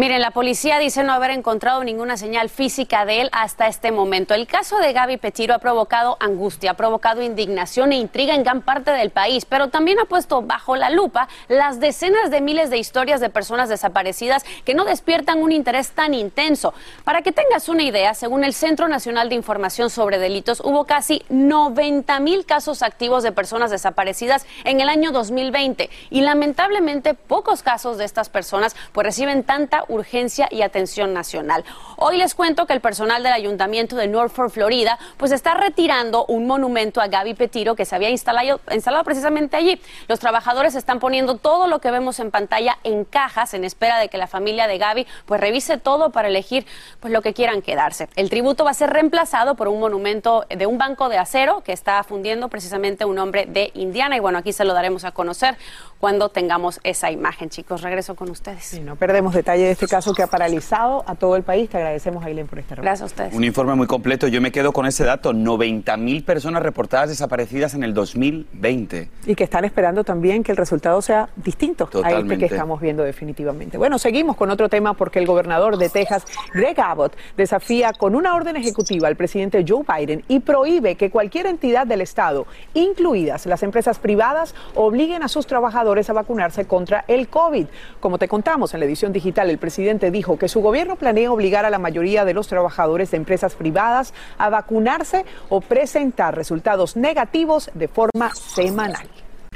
Miren, 0.00 0.22
la 0.22 0.30
policía 0.30 0.78
dice 0.78 1.02
no 1.02 1.12
haber 1.12 1.30
encontrado 1.30 1.84
ninguna 1.84 2.16
señal 2.16 2.48
física 2.48 3.04
de 3.04 3.20
él 3.20 3.28
hasta 3.32 3.66
este 3.66 3.92
momento. 3.92 4.32
El 4.32 4.46
caso 4.46 4.78
de 4.78 4.94
Gaby 4.94 5.18
Petiro 5.18 5.52
ha 5.52 5.58
provocado 5.58 6.16
angustia, 6.20 6.70
ha 6.70 6.74
provocado 6.74 7.20
indignación 7.20 7.92
e 7.92 7.96
intriga 7.96 8.34
en 8.34 8.42
gran 8.42 8.62
parte 8.62 8.92
del 8.92 9.10
país, 9.10 9.44
pero 9.44 9.68
también 9.68 10.00
ha 10.00 10.06
puesto 10.06 10.40
bajo 10.40 10.74
la 10.74 10.88
lupa 10.88 11.28
las 11.48 11.80
decenas 11.80 12.30
de 12.30 12.40
miles 12.40 12.70
de 12.70 12.78
historias 12.78 13.20
de 13.20 13.28
personas 13.28 13.68
desaparecidas 13.68 14.46
que 14.64 14.72
no 14.72 14.86
despiertan 14.86 15.42
un 15.42 15.52
interés 15.52 15.90
tan 15.90 16.14
intenso. 16.14 16.72
Para 17.04 17.20
que 17.20 17.32
tengas 17.32 17.68
una 17.68 17.82
idea, 17.82 18.14
según 18.14 18.42
el 18.42 18.54
Centro 18.54 18.88
Nacional 18.88 19.28
de 19.28 19.34
Información 19.34 19.90
sobre 19.90 20.18
Delitos, 20.18 20.62
hubo 20.64 20.86
casi 20.86 21.26
90 21.28 22.20
mil 22.20 22.46
casos 22.46 22.82
activos 22.82 23.22
de 23.22 23.32
personas 23.32 23.70
desaparecidas 23.70 24.46
en 24.64 24.80
el 24.80 24.88
año 24.88 25.12
2020 25.12 25.90
y 26.08 26.22
lamentablemente 26.22 27.12
pocos 27.12 27.62
casos 27.62 27.98
de 27.98 28.06
estas 28.06 28.30
personas 28.30 28.74
pues 28.92 29.04
reciben 29.04 29.44
tanta 29.44 29.84
urgencia 29.90 30.48
y 30.50 30.62
atención 30.62 31.12
nacional. 31.12 31.64
Hoy 31.96 32.16
les 32.16 32.34
cuento 32.34 32.66
que 32.66 32.72
el 32.72 32.80
personal 32.80 33.22
del 33.22 33.32
Ayuntamiento 33.32 33.96
de 33.96 34.06
Norfolk, 34.06 34.50
Florida, 34.50 34.98
pues 35.16 35.32
está 35.32 35.54
retirando 35.54 36.24
un 36.26 36.46
monumento 36.46 37.00
a 37.00 37.08
Gaby 37.08 37.34
Petiro 37.34 37.74
que 37.74 37.84
se 37.84 37.94
había 37.94 38.10
instalado, 38.10 38.60
instalado 38.72 39.04
precisamente 39.04 39.56
allí. 39.56 39.80
Los 40.08 40.18
trabajadores 40.18 40.74
están 40.74 40.98
poniendo 40.98 41.36
todo 41.36 41.66
lo 41.66 41.80
que 41.80 41.90
vemos 41.90 42.18
en 42.20 42.30
pantalla 42.30 42.78
en 42.84 43.04
cajas 43.04 43.54
en 43.54 43.64
espera 43.64 43.98
de 43.98 44.08
que 44.08 44.18
la 44.18 44.26
familia 44.26 44.66
de 44.66 44.78
Gaby 44.78 45.06
pues 45.26 45.40
revise 45.40 45.78
todo 45.78 46.10
para 46.10 46.28
elegir 46.28 46.66
pues 47.00 47.12
lo 47.12 47.22
que 47.22 47.34
quieran 47.34 47.62
quedarse. 47.62 48.08
El 48.16 48.30
tributo 48.30 48.64
va 48.64 48.70
a 48.70 48.74
ser 48.74 48.90
reemplazado 48.90 49.54
por 49.54 49.68
un 49.68 49.80
monumento 49.80 50.44
de 50.48 50.66
un 50.66 50.78
banco 50.78 51.08
de 51.08 51.18
acero 51.18 51.62
que 51.62 51.72
está 51.72 52.02
fundiendo 52.04 52.48
precisamente 52.48 53.04
un 53.04 53.18
hombre 53.18 53.46
de 53.46 53.70
Indiana 53.74 54.16
y 54.16 54.20
bueno, 54.20 54.38
aquí 54.38 54.52
se 54.52 54.64
lo 54.64 54.74
daremos 54.74 55.04
a 55.04 55.12
conocer 55.12 55.56
cuando 55.98 56.30
tengamos 56.30 56.80
esa 56.82 57.10
imagen, 57.10 57.50
chicos. 57.50 57.82
Regreso 57.82 58.14
con 58.14 58.30
ustedes. 58.30 58.80
No 58.80 58.96
perdemos 58.96 59.34
detalle 59.34 59.64
de 59.64 59.74
caso 59.86 60.14
que 60.14 60.22
ha 60.22 60.26
paralizado 60.26 61.04
a 61.06 61.14
todo 61.14 61.36
el 61.36 61.42
país. 61.42 61.68
Te 61.70 61.76
agradecemos, 61.76 62.24
Aileen, 62.24 62.46
por 62.46 62.58
este 62.58 62.74
reporte. 62.74 62.86
Gracias 62.86 63.02
a 63.02 63.06
ustedes. 63.06 63.34
Un 63.34 63.44
informe 63.44 63.74
muy 63.74 63.86
completo. 63.86 64.28
Yo 64.28 64.40
me 64.40 64.52
quedo 64.52 64.72
con 64.72 64.86
ese 64.86 65.04
dato. 65.04 65.32
90.000 65.32 66.24
personas 66.24 66.62
reportadas 66.62 67.08
desaparecidas 67.08 67.74
en 67.74 67.82
el 67.82 67.94
2020. 67.94 69.10
Y 69.26 69.34
que 69.34 69.44
están 69.44 69.64
esperando 69.64 70.04
también 70.04 70.42
que 70.42 70.52
el 70.52 70.56
resultado 70.56 71.00
sea 71.02 71.28
distinto 71.36 71.88
a 72.02 72.12
este 72.12 72.38
que 72.38 72.46
estamos 72.46 72.80
viendo 72.80 73.02
definitivamente. 73.02 73.78
Bueno, 73.78 73.98
seguimos 73.98 74.36
con 74.36 74.50
otro 74.50 74.68
tema 74.68 74.94
porque 74.94 75.18
el 75.18 75.26
gobernador 75.26 75.76
de 75.76 75.88
Texas, 75.88 76.24
Greg 76.52 76.80
Abbott, 76.80 77.16
desafía 77.36 77.92
con 77.92 78.14
una 78.14 78.34
orden 78.34 78.56
ejecutiva 78.56 79.08
al 79.08 79.16
presidente 79.16 79.64
Joe 79.66 79.84
Biden 79.86 80.24
y 80.28 80.40
prohíbe 80.40 80.96
que 80.96 81.10
cualquier 81.10 81.46
entidad 81.46 81.86
del 81.86 82.00
Estado, 82.00 82.46
incluidas 82.74 83.46
las 83.46 83.62
empresas 83.62 83.98
privadas, 83.98 84.54
obliguen 84.74 85.22
a 85.22 85.28
sus 85.28 85.46
trabajadores 85.46 86.08
a 86.10 86.12
vacunarse 86.12 86.66
contra 86.66 87.04
el 87.08 87.28
COVID. 87.28 87.66
Como 88.00 88.18
te 88.18 88.28
contamos 88.28 88.74
en 88.74 88.80
la 88.80 88.86
edición 88.86 89.12
digital, 89.12 89.50
el 89.50 89.58
presidente 89.60 90.10
dijo 90.10 90.38
que 90.38 90.48
su 90.48 90.60
gobierno 90.60 90.96
planea 90.96 91.30
obligar 91.30 91.64
a 91.64 91.70
la 91.70 91.78
mayoría 91.78 92.24
de 92.24 92.34
los 92.34 92.48
trabajadores 92.48 93.12
de 93.12 93.18
empresas 93.18 93.54
privadas 93.54 94.12
a 94.38 94.50
vacunarse 94.50 95.24
o 95.48 95.60
presentar 95.60 96.34
resultados 96.34 96.96
negativos 96.96 97.70
de 97.74 97.86
forma 97.86 98.34
semanal. 98.34 99.08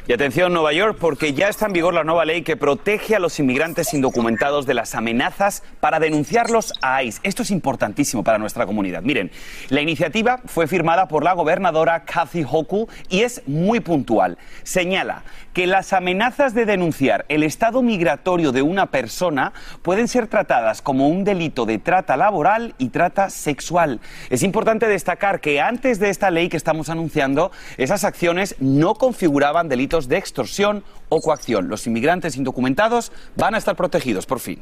Y 0.06 0.12
atención 0.12 0.52
Nueva 0.52 0.74
York, 0.74 0.98
porque 1.00 1.32
ya 1.32 1.48
está 1.48 1.64
en 1.64 1.72
vigor 1.72 1.94
la 1.94 2.04
nueva 2.04 2.26
ley 2.26 2.42
que 2.42 2.58
protege 2.58 3.16
a 3.16 3.18
los 3.18 3.40
inmigrantes 3.40 3.94
indocumentados 3.94 4.66
de 4.66 4.74
las 4.74 4.94
amenazas 4.94 5.62
para 5.80 5.98
denunciarlos 5.98 6.74
a 6.82 7.02
ICE. 7.02 7.20
Esto 7.22 7.42
es 7.42 7.50
importantísimo 7.50 8.22
para 8.22 8.36
nuestra 8.36 8.66
comunidad. 8.66 9.00
Miren, 9.00 9.30
la 9.70 9.80
iniciativa 9.80 10.42
fue 10.44 10.66
firmada 10.66 11.08
por 11.08 11.24
la 11.24 11.32
gobernadora 11.32 12.04
Kathy 12.04 12.44
Hochul 12.44 12.86
y 13.08 13.22
es 13.22 13.40
muy 13.46 13.80
puntual. 13.80 14.36
Señala 14.62 15.22
que 15.54 15.66
las 15.68 15.92
amenazas 15.92 16.52
de 16.52 16.66
denunciar 16.66 17.24
el 17.28 17.44
estado 17.44 17.80
migratorio 17.80 18.52
de 18.52 18.60
una 18.60 18.86
persona 18.86 19.52
pueden 19.82 20.08
ser 20.08 20.26
tratadas 20.26 20.82
como 20.82 21.08
un 21.08 21.24
delito 21.24 21.64
de 21.64 21.78
trata 21.78 22.16
laboral 22.16 22.74
y 22.76 22.88
trata 22.88 23.30
sexual. 23.30 24.00
Es 24.30 24.42
importante 24.42 24.88
destacar 24.88 25.40
que 25.40 25.60
antes 25.60 26.00
de 26.00 26.10
esta 26.10 26.30
ley 26.30 26.48
que 26.48 26.56
estamos 26.56 26.88
anunciando, 26.88 27.52
esas 27.78 28.04
acciones 28.04 28.56
no 28.58 28.96
configuraban 28.96 29.68
delitos 29.68 30.08
de 30.08 30.18
extorsión 30.18 30.84
o 31.08 31.20
coacción. 31.20 31.68
Los 31.68 31.86
inmigrantes 31.86 32.36
indocumentados 32.36 33.12
van 33.36 33.54
a 33.54 33.58
estar 33.58 33.76
protegidos, 33.76 34.26
por 34.26 34.40
fin. 34.40 34.60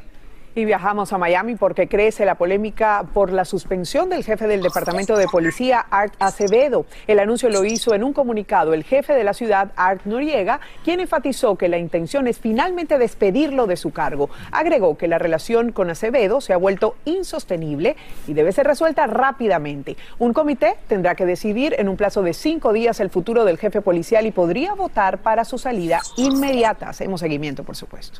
Y 0.55 0.65
viajamos 0.65 1.11
a 1.13 1.17
Miami 1.17 1.55
porque 1.55 1.87
crece 1.87 2.25
la 2.25 2.35
polémica 2.35 3.05
por 3.11 3.31
la 3.31 3.43
suspensión 3.43 4.09
del 4.09 4.23
jefe 4.23 4.45
del 4.45 4.61
Departamento 4.61 5.17
de 5.17 5.25
Policía, 5.25 5.83
Art 5.89 6.13
Acevedo. 6.19 6.85
El 7.07 7.19
anuncio 7.19 7.49
lo 7.49 7.65
hizo 7.65 7.95
en 7.95 8.03
un 8.03 8.13
comunicado 8.13 8.75
el 8.75 8.83
jefe 8.83 9.13
de 9.13 9.23
la 9.23 9.33
ciudad, 9.33 9.71
Art 9.75 10.05
Noriega, 10.05 10.59
quien 10.83 10.99
enfatizó 10.99 11.55
que 11.55 11.69
la 11.69 11.79
intención 11.79 12.27
es 12.27 12.37
finalmente 12.37 12.99
despedirlo 12.99 13.65
de 13.65 13.77
su 13.77 13.91
cargo. 13.91 14.29
Agregó 14.51 14.95
que 14.95 15.07
la 15.07 15.17
relación 15.17 15.71
con 15.71 15.89
Acevedo 15.89 16.39
se 16.39 16.53
ha 16.53 16.57
vuelto 16.57 16.97
insostenible 17.05 17.95
y 18.27 18.33
debe 18.33 18.51
ser 18.51 18.67
resuelta 18.67 19.07
rápidamente. 19.07 19.97
Un 20.19 20.33
comité 20.33 20.75
tendrá 20.87 21.15
que 21.15 21.25
decidir 21.25 21.73
en 21.79 21.89
un 21.89 21.97
plazo 21.97 22.21
de 22.21 22.33
cinco 22.33 22.73
días 22.73 22.99
el 22.99 23.09
futuro 23.09 23.43
del 23.43 23.57
jefe 23.57 23.81
policial 23.81 24.27
y 24.27 24.31
podría 24.31 24.75
votar 24.75 25.17
para 25.17 25.45
su 25.45 25.57
salida 25.57 25.99
inmediata. 26.15 26.89
Hacemos 26.89 27.21
seguimiento, 27.21 27.63
por 27.63 27.75
supuesto. 27.75 28.19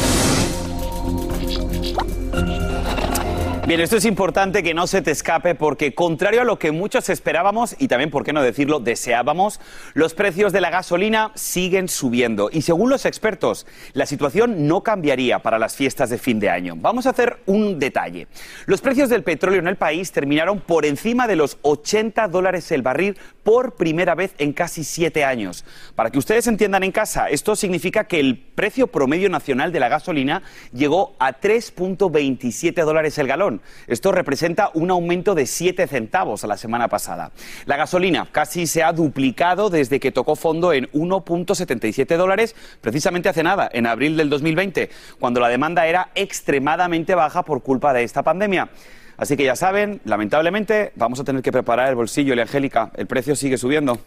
Bien, 3.71 3.79
esto 3.79 3.95
es 3.95 4.03
importante 4.03 4.63
que 4.63 4.73
no 4.73 4.85
se 4.85 5.01
te 5.01 5.11
escape 5.11 5.55
porque 5.55 5.95
contrario 5.95 6.41
a 6.41 6.43
lo 6.43 6.59
que 6.59 6.73
muchos 6.73 7.07
esperábamos 7.07 7.73
y 7.79 7.87
también, 7.87 8.09
por 8.09 8.25
qué 8.25 8.33
no 8.33 8.43
decirlo, 8.43 8.81
deseábamos, 8.81 9.61
los 9.93 10.13
precios 10.13 10.51
de 10.51 10.59
la 10.59 10.69
gasolina 10.69 11.31
siguen 11.35 11.87
subiendo 11.87 12.49
y 12.51 12.63
según 12.63 12.89
los 12.89 13.05
expertos, 13.05 13.65
la 13.93 14.05
situación 14.05 14.67
no 14.67 14.83
cambiaría 14.83 15.39
para 15.39 15.57
las 15.57 15.77
fiestas 15.77 16.09
de 16.09 16.17
fin 16.17 16.37
de 16.41 16.49
año. 16.49 16.73
Vamos 16.75 17.05
a 17.05 17.11
hacer 17.11 17.37
un 17.45 17.79
detalle. 17.79 18.27
Los 18.65 18.81
precios 18.81 19.07
del 19.07 19.23
petróleo 19.23 19.61
en 19.61 19.69
el 19.69 19.77
país 19.77 20.11
terminaron 20.11 20.59
por 20.59 20.85
encima 20.85 21.25
de 21.25 21.37
los 21.37 21.57
80 21.61 22.27
dólares 22.27 22.69
el 22.73 22.81
barril 22.81 23.17
por 23.41 23.75
primera 23.75 24.15
vez 24.15 24.33
en 24.37 24.51
casi 24.51 24.83
siete 24.83 25.23
años. 25.23 25.63
Para 25.95 26.09
que 26.09 26.19
ustedes 26.19 26.45
entiendan 26.47 26.83
en 26.83 26.91
casa, 26.91 27.29
esto 27.29 27.55
significa 27.55 28.03
que 28.03 28.19
el 28.19 28.37
precio 28.37 28.87
promedio 28.87 29.29
nacional 29.29 29.71
de 29.71 29.79
la 29.79 29.87
gasolina 29.87 30.43
llegó 30.73 31.15
a 31.19 31.39
3.27 31.39 32.83
dólares 32.83 33.17
el 33.17 33.27
galón. 33.27 33.60
Esto 33.87 34.11
representa 34.11 34.71
un 34.73 34.91
aumento 34.91 35.35
de 35.35 35.45
7 35.45 35.87
centavos 35.87 36.43
a 36.43 36.47
la 36.47 36.57
semana 36.57 36.87
pasada. 36.87 37.31
La 37.65 37.77
gasolina 37.77 38.27
casi 38.31 38.67
se 38.67 38.83
ha 38.83 38.93
duplicado 38.93 39.69
desde 39.69 39.99
que 39.99 40.11
tocó 40.11 40.35
fondo 40.35 40.73
en 40.73 40.89
1.77 40.91 42.17
dólares, 42.17 42.55
precisamente 42.81 43.29
hace 43.29 43.43
nada, 43.43 43.69
en 43.71 43.87
abril 43.87 44.17
del 44.17 44.29
2020, 44.29 44.89
cuando 45.19 45.39
la 45.39 45.49
demanda 45.49 45.87
era 45.87 46.09
extremadamente 46.15 47.15
baja 47.15 47.43
por 47.43 47.63
culpa 47.63 47.93
de 47.93 48.03
esta 48.03 48.23
pandemia. 48.23 48.69
Así 49.17 49.37
que 49.37 49.43
ya 49.43 49.55
saben, 49.55 50.01
lamentablemente 50.05 50.93
vamos 50.95 51.19
a 51.19 51.23
tener 51.23 51.41
que 51.41 51.51
preparar 51.51 51.89
el 51.89 51.95
bolsillo, 51.95 52.33
y 52.33 52.39
Angélica, 52.39 52.91
el 52.95 53.05
precio 53.07 53.35
sigue 53.35 53.57
subiendo. 53.57 53.99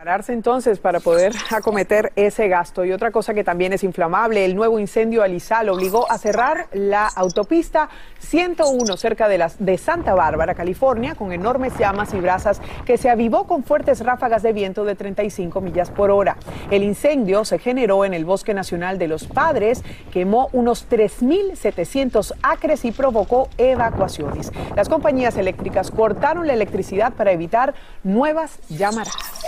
Prepararse 0.00 0.32
entonces 0.32 0.78
para 0.78 0.98
poder 1.00 1.34
acometer 1.50 2.10
ese 2.16 2.48
gasto. 2.48 2.86
Y 2.86 2.92
otra 2.92 3.10
cosa 3.10 3.34
que 3.34 3.44
también 3.44 3.74
es 3.74 3.84
inflamable, 3.84 4.46
el 4.46 4.56
nuevo 4.56 4.78
incendio 4.78 5.22
Alizal 5.22 5.68
obligó 5.68 6.10
a 6.10 6.16
cerrar 6.16 6.68
la 6.72 7.06
autopista 7.06 7.90
101 8.20 8.96
cerca 8.96 9.28
de, 9.28 9.36
las, 9.36 9.62
de 9.62 9.76
Santa 9.76 10.14
Bárbara, 10.14 10.54
California, 10.54 11.14
con 11.14 11.32
enormes 11.32 11.76
llamas 11.78 12.14
y 12.14 12.18
brasas 12.18 12.62
que 12.86 12.96
se 12.96 13.10
avivó 13.10 13.46
con 13.46 13.62
fuertes 13.62 14.00
ráfagas 14.00 14.42
de 14.42 14.54
viento 14.54 14.86
de 14.86 14.94
35 14.94 15.60
millas 15.60 15.90
por 15.90 16.10
hora. 16.10 16.38
El 16.70 16.82
incendio 16.82 17.44
se 17.44 17.58
generó 17.58 18.06
en 18.06 18.14
el 18.14 18.24
Bosque 18.24 18.54
Nacional 18.54 18.96
de 18.96 19.06
los 19.06 19.26
Padres, 19.26 19.84
quemó 20.10 20.48
unos 20.54 20.88
3.700 20.88 22.36
acres 22.42 22.86
y 22.86 22.92
provocó 22.92 23.50
evacuaciones. 23.58 24.50
Las 24.74 24.88
compañías 24.88 25.36
eléctricas 25.36 25.90
cortaron 25.90 26.46
la 26.46 26.54
electricidad 26.54 27.12
para 27.12 27.32
evitar 27.32 27.74
nuevas 28.02 28.60
llamaradas. 28.70 29.39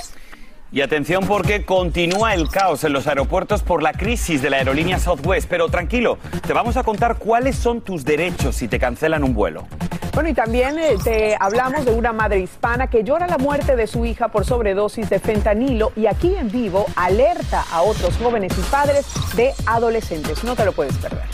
Y 0.72 0.80
atención 0.80 1.26
porque 1.26 1.66
continúa 1.66 2.32
el 2.32 2.48
caos 2.48 2.82
en 2.84 2.94
los 2.94 3.06
aeropuertos 3.06 3.62
por 3.62 3.82
la 3.82 3.92
crisis 3.92 4.40
de 4.40 4.48
la 4.48 4.56
aerolínea 4.56 4.98
Southwest. 4.98 5.46
Pero 5.46 5.68
tranquilo, 5.68 6.16
te 6.46 6.54
vamos 6.54 6.78
a 6.78 6.82
contar 6.82 7.16
cuáles 7.18 7.56
son 7.56 7.82
tus 7.82 8.06
derechos 8.06 8.56
si 8.56 8.68
te 8.68 8.78
cancelan 8.78 9.22
un 9.22 9.34
vuelo. 9.34 9.66
Bueno, 10.14 10.30
y 10.30 10.34
también 10.34 10.78
eh, 10.78 10.96
te 11.04 11.36
hablamos 11.38 11.84
de 11.84 11.92
una 11.92 12.14
madre 12.14 12.38
hispana 12.38 12.88
que 12.88 13.04
llora 13.04 13.26
la 13.26 13.36
muerte 13.36 13.76
de 13.76 13.86
su 13.86 14.06
hija 14.06 14.28
por 14.28 14.46
sobredosis 14.46 15.10
de 15.10 15.18
fentanilo 15.18 15.92
y 15.94 16.06
aquí 16.06 16.34
en 16.34 16.50
vivo 16.50 16.86
alerta 16.96 17.64
a 17.70 17.82
otros 17.82 18.16
jóvenes 18.16 18.52
y 18.58 18.62
padres 18.70 19.06
de 19.36 19.52
adolescentes. 19.66 20.42
No 20.42 20.56
te 20.56 20.64
lo 20.64 20.72
puedes 20.72 20.96
perder. 20.96 21.24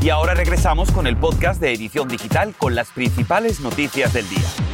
Y 0.00 0.08
ahora 0.08 0.34
regresamos 0.34 0.90
con 0.90 1.06
el 1.06 1.16
podcast 1.16 1.60
de 1.60 1.72
Edición 1.72 2.08
Digital 2.08 2.54
con 2.56 2.74
las 2.74 2.90
principales 2.90 3.60
noticias 3.60 4.12
del 4.14 4.28
día. 4.28 4.73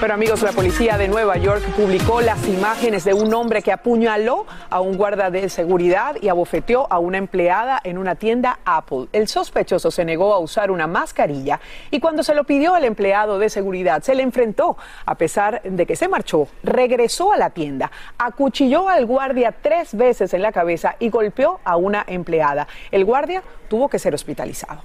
Pero 0.00 0.14
amigos, 0.14 0.40
la 0.40 0.52
policía 0.52 0.96
de 0.96 1.08
Nueva 1.08 1.36
York 1.36 1.62
publicó 1.76 2.22
las 2.22 2.48
imágenes 2.48 3.04
de 3.04 3.12
un 3.12 3.34
hombre 3.34 3.60
que 3.60 3.70
apuñaló 3.70 4.46
a 4.70 4.80
un 4.80 4.96
guarda 4.96 5.30
de 5.30 5.50
seguridad 5.50 6.16
y 6.22 6.30
abofeteó 6.30 6.86
a 6.90 6.98
una 6.98 7.18
empleada 7.18 7.78
en 7.84 7.98
una 7.98 8.14
tienda 8.14 8.60
Apple. 8.64 9.08
El 9.12 9.28
sospechoso 9.28 9.90
se 9.90 10.06
negó 10.06 10.32
a 10.32 10.38
usar 10.38 10.70
una 10.70 10.86
mascarilla 10.86 11.60
y 11.90 12.00
cuando 12.00 12.22
se 12.22 12.34
lo 12.34 12.44
pidió 12.44 12.78
el 12.78 12.84
empleado 12.84 13.38
de 13.38 13.50
seguridad 13.50 14.02
se 14.02 14.14
le 14.14 14.22
enfrentó. 14.22 14.78
A 15.04 15.16
pesar 15.16 15.60
de 15.64 15.84
que 15.84 15.96
se 15.96 16.08
marchó, 16.08 16.48
regresó 16.62 17.34
a 17.34 17.36
la 17.36 17.50
tienda, 17.50 17.90
acuchilló 18.16 18.88
al 18.88 19.04
guardia 19.04 19.52
tres 19.52 19.94
veces 19.94 20.32
en 20.32 20.40
la 20.40 20.50
cabeza 20.52 20.96
y 20.98 21.10
golpeó 21.10 21.60
a 21.62 21.76
una 21.76 22.04
empleada. 22.06 22.68
El 22.90 23.04
guardia 23.04 23.42
tuvo 23.68 23.90
que 23.90 23.98
ser 23.98 24.14
hospitalizado. 24.14 24.80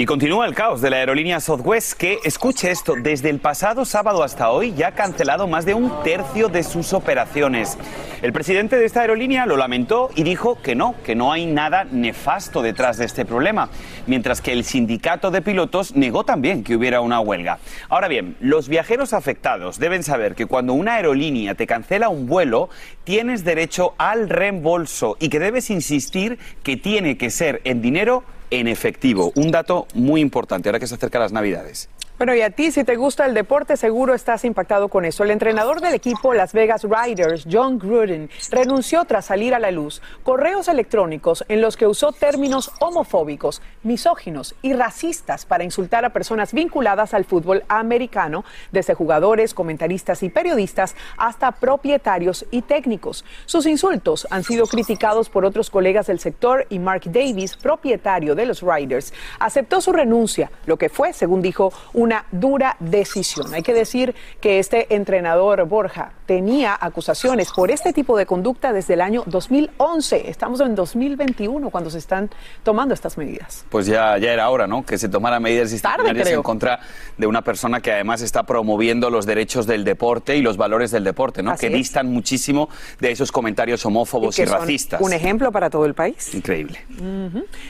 Y 0.00 0.06
continúa 0.06 0.46
el 0.46 0.54
caos 0.54 0.80
de 0.80 0.90
la 0.90 0.98
aerolínea 0.98 1.40
Southwest 1.40 1.94
que, 1.94 2.20
escuche 2.22 2.70
esto, 2.70 2.94
desde 3.02 3.30
el 3.30 3.40
pasado 3.40 3.84
sábado 3.84 4.22
hasta 4.22 4.48
hoy 4.50 4.72
ya 4.72 4.86
ha 4.86 4.94
cancelado 4.94 5.48
más 5.48 5.64
de 5.64 5.74
un 5.74 5.92
tercio 6.04 6.46
de 6.46 6.62
sus 6.62 6.92
operaciones. 6.92 7.76
El 8.22 8.32
presidente 8.32 8.76
de 8.76 8.84
esta 8.84 9.00
aerolínea 9.00 9.44
lo 9.44 9.56
lamentó 9.56 10.10
y 10.14 10.22
dijo 10.22 10.62
que 10.62 10.76
no, 10.76 10.94
que 11.02 11.16
no 11.16 11.32
hay 11.32 11.46
nada 11.46 11.82
nefasto 11.82 12.62
detrás 12.62 12.96
de 12.96 13.06
este 13.06 13.24
problema, 13.24 13.70
mientras 14.06 14.40
que 14.40 14.52
el 14.52 14.62
sindicato 14.62 15.32
de 15.32 15.42
pilotos 15.42 15.96
negó 15.96 16.22
también 16.22 16.62
que 16.62 16.76
hubiera 16.76 17.00
una 17.00 17.18
huelga. 17.18 17.58
Ahora 17.88 18.06
bien, 18.06 18.36
los 18.38 18.68
viajeros 18.68 19.12
afectados 19.12 19.80
deben 19.80 20.04
saber 20.04 20.36
que 20.36 20.46
cuando 20.46 20.74
una 20.74 20.94
aerolínea 20.94 21.56
te 21.56 21.66
cancela 21.66 22.08
un 22.08 22.28
vuelo, 22.28 22.68
tienes 23.02 23.42
derecho 23.42 23.94
al 23.98 24.28
reembolso 24.28 25.16
y 25.18 25.28
que 25.28 25.40
debes 25.40 25.70
insistir 25.70 26.38
que 26.62 26.76
tiene 26.76 27.18
que 27.18 27.30
ser 27.30 27.62
en 27.64 27.82
dinero 27.82 28.22
en 28.50 28.68
efectivo. 28.68 29.32
Un 29.34 29.50
dato 29.50 29.86
muy 29.94 30.20
importante 30.20 30.68
ahora 30.68 30.78
que 30.78 30.86
se 30.86 30.94
acercan 30.94 31.22
las 31.22 31.32
Navidades. 31.32 31.88
Bueno, 32.18 32.34
y 32.34 32.42
a 32.42 32.50
ti, 32.50 32.72
si 32.72 32.82
te 32.82 32.96
gusta 32.96 33.26
el 33.26 33.34
deporte, 33.34 33.76
seguro 33.76 34.12
estás 34.12 34.44
impactado 34.44 34.88
con 34.88 35.04
eso. 35.04 35.22
El 35.22 35.30
entrenador 35.30 35.80
del 35.80 35.94
equipo 35.94 36.34
Las 36.34 36.52
Vegas 36.52 36.82
Riders, 36.82 37.46
John 37.48 37.78
Gruden, 37.78 38.28
renunció 38.50 39.04
tras 39.04 39.26
salir 39.26 39.54
a 39.54 39.60
la 39.60 39.70
luz 39.70 40.02
correos 40.24 40.66
electrónicos 40.66 41.44
en 41.46 41.60
los 41.60 41.76
que 41.76 41.86
usó 41.86 42.10
términos 42.10 42.72
homofóbicos, 42.80 43.62
misóginos 43.84 44.56
y 44.62 44.72
racistas 44.72 45.46
para 45.46 45.62
insultar 45.62 46.04
a 46.04 46.12
personas 46.12 46.52
vinculadas 46.52 47.14
al 47.14 47.24
fútbol 47.24 47.62
americano, 47.68 48.44
desde 48.72 48.94
jugadores, 48.94 49.54
comentaristas 49.54 50.24
y 50.24 50.28
periodistas 50.28 50.96
hasta 51.18 51.52
propietarios 51.52 52.46
y 52.50 52.62
técnicos. 52.62 53.24
Sus 53.46 53.64
insultos 53.64 54.26
han 54.30 54.42
sido 54.42 54.66
criticados 54.66 55.30
por 55.30 55.44
otros 55.44 55.70
colegas 55.70 56.08
del 56.08 56.18
sector 56.18 56.66
y 56.68 56.80
Mark 56.80 57.02
Davis, 57.04 57.56
propietario 57.56 58.34
de 58.34 58.46
los 58.46 58.60
Riders, 58.60 59.14
aceptó 59.38 59.80
su 59.80 59.92
renuncia, 59.92 60.50
lo 60.66 60.78
que 60.78 60.88
fue, 60.88 61.12
según 61.12 61.42
dijo, 61.42 61.72
un 61.92 62.07
una 62.08 62.24
dura 62.32 62.74
decisión. 62.80 63.52
Hay 63.52 63.62
que 63.62 63.74
decir 63.74 64.14
que 64.40 64.58
este 64.58 64.94
entrenador 64.94 65.66
Borja 65.66 66.12
tenía 66.24 66.74
acusaciones 66.80 67.52
por 67.52 67.70
este 67.70 67.92
tipo 67.92 68.16
de 68.16 68.24
conducta 68.24 68.72
desde 68.72 68.94
el 68.94 69.02
año 69.02 69.24
2011. 69.26 70.30
Estamos 70.30 70.60
en 70.60 70.74
2021 70.74 71.68
cuando 71.68 71.90
se 71.90 71.98
están 71.98 72.30
tomando 72.62 72.94
estas 72.94 73.18
medidas. 73.18 73.66
Pues 73.68 73.84
ya, 73.84 74.16
ya 74.16 74.32
era 74.32 74.48
hora, 74.48 74.66
¿no? 74.66 74.86
Que 74.86 74.96
se 74.96 75.10
tomaran 75.10 75.42
medidas 75.42 75.70
disciplinarias 75.70 76.28
creo. 76.28 76.38
en 76.38 76.42
contra 76.42 76.80
de 77.18 77.26
una 77.26 77.42
persona 77.42 77.82
que 77.82 77.92
además 77.92 78.22
está 78.22 78.44
promoviendo 78.44 79.10
los 79.10 79.26
derechos 79.26 79.66
del 79.66 79.84
deporte 79.84 80.34
y 80.34 80.40
los 80.40 80.56
valores 80.56 80.90
del 80.90 81.04
deporte, 81.04 81.42
¿no? 81.42 81.50
Así 81.50 81.60
que 81.60 81.66
es. 81.66 81.74
distan 81.74 82.10
muchísimo 82.10 82.70
de 83.00 83.10
esos 83.10 83.30
comentarios 83.30 83.84
homófobos 83.84 84.38
y, 84.38 84.42
que 84.42 84.48
son 84.48 84.60
racistas. 84.60 85.02
Un 85.02 85.12
ejemplo 85.12 85.52
para 85.52 85.68
todo 85.68 85.84
el 85.84 85.92
país. 85.92 86.34
Increíble. 86.34 86.78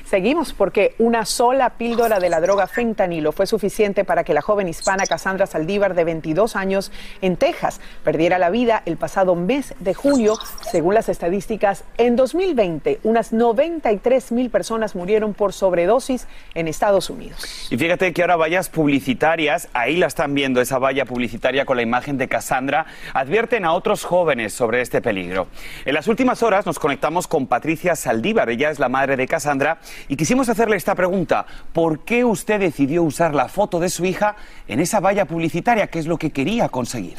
Seguimos 0.09 0.53
porque 0.53 0.95
una 0.99 1.25
sola 1.25 1.71
píldora 1.71 2.21
de 2.21 2.29
la 2.29 2.41
droga 2.41 2.69
fentanilo 2.69 3.33
fue 3.33 3.45
suficiente 3.49 4.05
para 4.05 4.23
que 4.23 4.28
la 4.35 4.43
joven 4.43 4.69
hispana 4.69 5.07
Cassandra 5.07 5.47
Saldívar, 5.47 5.95
de 5.95 6.05
22 6.05 6.57
años, 6.57 6.93
en 7.23 7.37
Texas, 7.37 7.81
perdiera 8.05 8.39
la 8.39 8.51
vida 8.51 8.83
el 8.87 8.97
pasado 8.97 9.35
mes 9.35 9.75
de 9.79 9.95
julio. 9.95 10.35
Según 10.71 10.95
las 10.95 11.09
estadísticas, 11.09 11.85
en 11.97 12.17
2020, 12.17 13.01
unas 13.05 13.33
93 13.33 14.33
mil 14.33 14.51
personas 14.51 14.95
murieron 14.95 15.35
por 15.35 15.53
sobredosis 15.53 16.27
en 16.55 16.69
Estados 16.69 17.11
Unidos. 17.11 17.69
Y 17.71 17.77
fíjate 17.77 18.13
que 18.13 18.23
ahora 18.23 18.37
vallas 18.37 18.69
publicitarias, 18.69 19.69
ahí 19.73 19.97
la 19.97 20.07
están 20.07 20.35
viendo, 20.35 20.61
esa 20.61 20.79
valla 20.79 21.05
publicitaria 21.05 21.65
con 21.65 21.77
la 21.77 21.83
imagen 21.83 22.19
de 22.19 22.29
Cassandra, 22.29 22.87
advierten 23.15 23.65
a 23.65 23.73
otros 23.73 24.05
jóvenes 24.05 24.53
sobre 24.53 24.81
este 24.81 25.01
peligro. 25.01 25.49
En 25.85 25.95
las 25.95 26.09
últimas 26.09 26.43
horas 26.43 26.67
nos 26.67 26.79
conectamos 26.79 27.27
con 27.27 27.47
Patricia 27.47 27.97
Saldívar, 27.97 28.51
ella 28.51 28.71
es 28.71 28.79
la 28.79 28.89
madre 28.89 29.17
de 29.17 29.27
Cassandra, 29.27 29.79
y 30.09 30.17
quisimos 30.17 30.49
hacerle 30.49 30.77
esta 30.77 30.95
pregunta, 30.95 31.47
¿por 31.73 32.01
qué 32.01 32.25
usted 32.25 32.61
decidió 32.61 33.03
usar 33.03 33.35
la 33.35 33.49
foto 33.49 33.81
de 33.81 33.89
su 33.89 34.05
hija 34.05 34.18
en 34.67 34.81
esa 34.81 35.01
valla 35.01 35.25
publicitaria? 35.25 35.87
¿Qué 35.87 35.99
es 35.99 36.07
lo 36.07 36.17
que 36.19 36.31
quería 36.31 36.69
conseguir? 36.69 37.17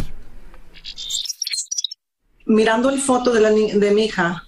mirando 2.45 2.89
la 2.89 2.97
foto 2.97 3.31
de, 3.31 3.41
la 3.41 3.51
de 3.51 3.91
mi 3.91 4.05
hija, 4.05 4.43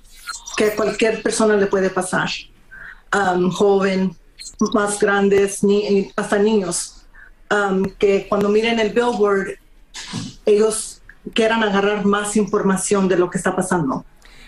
que 0.57 0.65
a 0.71 0.75
cualquier 0.75 1.21
persona 1.21 1.55
le 1.55 1.67
puede 1.67 1.89
pasar, 1.91 2.29
um, 3.13 3.51
joven, 3.51 4.15
más 4.73 4.99
grandes, 4.99 5.63
ni- 5.63 6.11
hasta 6.15 6.39
niños, 6.39 7.05
um, 7.51 7.83
que 7.99 8.25
cuando 8.27 8.49
miren 8.49 8.79
el 8.79 8.89
billboard, 8.89 9.49
ellos 10.47 11.01
quieran 11.35 11.61
agarrar 11.63 12.03
más 12.05 12.35
información 12.37 13.07
de 13.07 13.17
lo 13.17 13.29
que 13.29 13.37
está 13.37 13.55
pasando. 13.55 14.03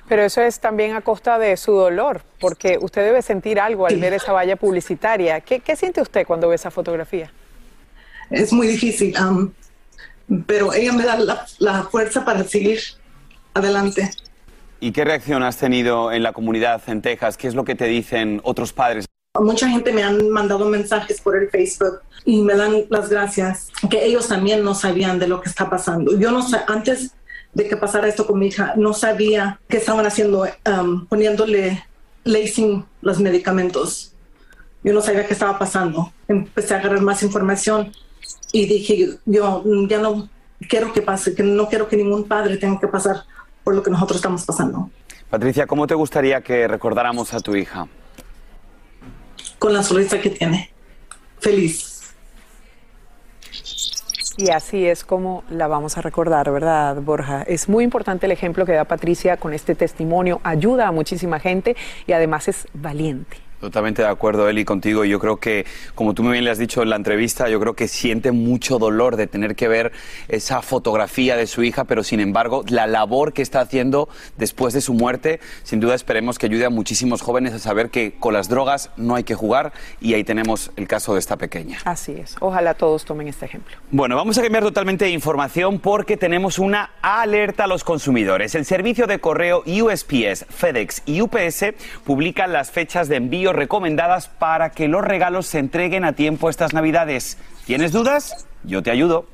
Pero 0.10 0.24
eso 0.24 0.42
es 0.42 0.60
también 0.60 0.96
a 0.96 1.02
costa 1.02 1.38
de 1.38 1.56
su 1.56 1.74
dolor, 1.74 2.24
porque 2.40 2.80
usted 2.82 3.04
debe 3.06 3.22
sentir 3.22 3.60
algo 3.60 3.86
al 3.86 3.98
ver 3.98 4.14
esa 4.14 4.32
valla 4.32 4.56
publicitaria. 4.56 5.40
¿Qué, 5.42 5.60
qué 5.60 5.76
siente 5.76 6.02
usted 6.02 6.26
cuando 6.26 6.50
ve 6.50 6.56
esa 6.56 6.72
fotografía? 6.72 7.32
Es 8.34 8.52
muy 8.52 8.66
difícil, 8.66 9.14
um, 9.20 9.52
pero 10.48 10.74
ella 10.74 10.92
me 10.92 11.04
da 11.04 11.20
la, 11.20 11.46
la 11.60 11.84
fuerza 11.84 12.26
para 12.26 12.44
seguir 12.44 12.80
adelante. 13.54 14.10
¿Y 14.80 14.92
qué 14.92 15.06
reacción 15.06 15.44
has 15.44 15.58
tenido 15.58 16.12
en 16.12 16.24
la 16.24 16.34
comunidad 16.34 16.82
en 16.88 17.04
Texas? 17.04 17.38
¿Qué 17.38 17.48
es 17.48 17.54
lo 17.54 17.64
que 17.64 17.76
te 17.76 17.86
dicen 17.86 18.42
otros 18.44 18.74
padres? 18.74 19.06
Mucha 19.40 19.70
gente 19.70 19.94
me 19.94 20.02
han 20.02 20.32
mandado 20.32 20.68
mensajes 20.68 21.22
por 21.22 21.38
el 21.38 21.52
Facebook 21.52 22.02
y 22.26 22.42
me 22.42 22.56
dan 22.56 22.86
las 22.90 23.08
gracias, 23.08 23.70
que 23.92 24.04
ellos 24.04 24.28
también 24.28 24.64
no 24.64 24.74
sabían 24.74 25.20
de 25.20 25.28
lo 25.28 25.40
que 25.40 25.50
está 25.50 25.70
pasando. 25.70 26.18
Yo 26.18 26.32
no 26.32 26.42
sé, 26.42 26.58
antes 26.68 27.12
de 27.54 27.68
que 27.68 27.78
pasara 27.78 28.08
esto 28.08 28.26
con 28.26 28.40
mi 28.40 28.48
hija, 28.48 28.74
no 28.76 28.96
sabía 28.96 29.60
qué 29.70 29.78
estaban 29.78 30.08
haciendo, 30.08 30.48
um, 30.68 31.06
poniéndole 31.06 31.86
lacing 32.24 32.84
los 33.02 33.20
medicamentos. 33.20 34.16
Yo 34.84 34.92
no 34.92 35.02
sabía 35.02 35.28
qué 35.28 35.34
estaba 35.34 35.60
pasando. 35.60 36.12
Empecé 36.28 36.74
a 36.74 36.80
agarrar 36.80 37.02
más 37.02 37.22
información 37.22 37.94
y 38.52 38.66
dije, 38.66 39.18
yo 39.26 39.64
ya 39.88 40.00
no 40.00 40.30
quiero 40.70 40.94
que 40.94 41.02
pase, 41.02 41.34
que 41.36 41.44
no 41.44 41.68
quiero 41.68 41.88
que 41.88 41.98
ningún 41.98 42.26
padre 42.26 42.58
tenga 42.58 42.80
que 42.80 42.88
pasar 42.88 43.24
por 43.64 43.76
lo 43.76 43.84
que 43.84 43.92
nosotros 43.92 44.18
estamos 44.18 44.46
pasando. 44.46 44.90
Patricia, 45.30 45.66
¿cómo 45.66 45.88
te 45.88 45.96
gustaría 45.96 46.42
que 46.42 46.68
recordáramos 46.68 47.34
a 47.34 47.40
tu 47.40 47.56
hija? 47.56 47.88
Con 49.58 49.74
la 49.74 49.82
sonrisa 49.82 50.22
que 50.22 50.30
tiene. 50.30 50.72
Feliz. 51.40 52.14
Y 54.38 54.50
así 54.50 54.86
es 54.86 55.04
como 55.04 55.44
la 55.50 55.68
vamos 55.68 55.98
a 55.98 56.02
recordar, 56.02 56.52
¿verdad, 56.52 56.96
Borja? 57.02 57.44
Es 57.44 57.70
muy 57.70 57.84
importante 57.84 58.26
el 58.26 58.32
ejemplo 58.32 58.66
que 58.66 58.74
da 58.74 58.84
Patricia 58.84 59.38
con 59.38 59.54
este 59.54 59.76
testimonio. 59.76 60.42
Ayuda 60.44 60.88
a 60.88 60.92
muchísima 60.92 61.40
gente 61.40 61.76
y 62.08 62.14
además 62.14 62.48
es 62.48 62.68
valiente. 62.74 63.38
Totalmente 63.64 64.02
de 64.02 64.10
acuerdo, 64.10 64.50
Eli, 64.50 64.66
contigo. 64.66 65.06
Yo 65.06 65.20
creo 65.20 65.38
que, 65.38 65.66
como 65.96 66.14
tú 66.14 66.22
muy 66.22 66.34
bien 66.34 66.44
le 66.44 66.52
has 66.52 66.58
dicho 66.58 66.82
en 66.82 66.90
la 66.90 66.98
entrevista, 66.98 67.48
yo 67.48 67.62
creo 67.62 67.76
que 67.76 67.88
siente 67.88 68.34
mucho 68.34 68.78
dolor 68.78 69.16
de 69.16 69.26
tener 69.26 69.56
que 69.56 69.70
ver 69.70 69.94
esa 70.28 70.62
fotografía 70.62 71.38
de 71.38 71.48
su 71.48 71.64
hija, 71.64 71.86
pero 71.86 72.04
sin 72.04 72.20
embargo, 72.20 72.66
la 72.68 72.88
labor 72.88 73.32
que 73.32 73.42
está 73.42 73.62
haciendo 73.62 74.10
después 74.36 74.74
de 74.74 74.82
su 74.82 74.94
muerte, 74.94 75.40
sin 75.64 75.80
duda 75.80 75.96
esperemos 75.96 76.40
que 76.40 76.48
ayude 76.48 76.66
a 76.66 76.70
muchísimos 76.70 77.22
jóvenes 77.22 77.54
a 77.54 77.60
saber 77.60 77.90
que 77.90 78.16
con 78.20 78.34
las 78.34 78.50
drogas 78.50 78.92
no 78.98 79.16
hay 79.16 79.24
que 79.24 79.34
jugar 79.34 79.72
y 80.02 80.14
ahí 80.14 80.26
tenemos 80.26 80.72
el 80.76 80.90
caso 80.90 81.14
de 81.14 81.22
esta 81.22 81.38
pequeña. 81.38 81.80
Así 81.86 82.12
es. 82.12 82.36
Ojalá 82.42 82.74
todos 82.74 83.06
tomen 83.06 83.30
este 83.30 83.46
ejemplo. 83.46 83.78
Bueno, 83.92 84.18
vamos 84.18 84.38
a 84.38 84.42
cambiar 84.42 84.64
totalmente 84.64 85.06
de 85.06 85.12
información 85.12 85.80
porque 85.80 86.18
tenemos 86.18 86.60
una 86.60 86.90
alerta 87.02 87.64
a 87.64 87.68
los 87.68 87.86
consumidores. 87.86 88.56
El 88.56 88.66
servicio 88.66 89.08
de 89.08 89.20
correo 89.20 89.64
USPS, 89.66 90.48
FedEx 90.50 91.04
y 91.06 91.22
UPS 91.22 91.68
publican 92.04 92.52
las 92.52 92.70
fechas 92.70 93.08
de 93.08 93.16
envío 93.16 93.53
recomendadas 93.54 94.28
para 94.28 94.72
que 94.72 94.88
los 94.88 95.04
regalos 95.04 95.48
se 95.48 95.60
entreguen 95.60 96.04
a 96.06 96.14
tiempo 96.14 96.50
estas 96.50 96.74
Navidades. 96.74 97.38
¿Tienes 97.66 97.92
dudas? 97.92 98.46
Yo 98.64 98.84
te 98.84 98.92
ayudo. 98.92 99.26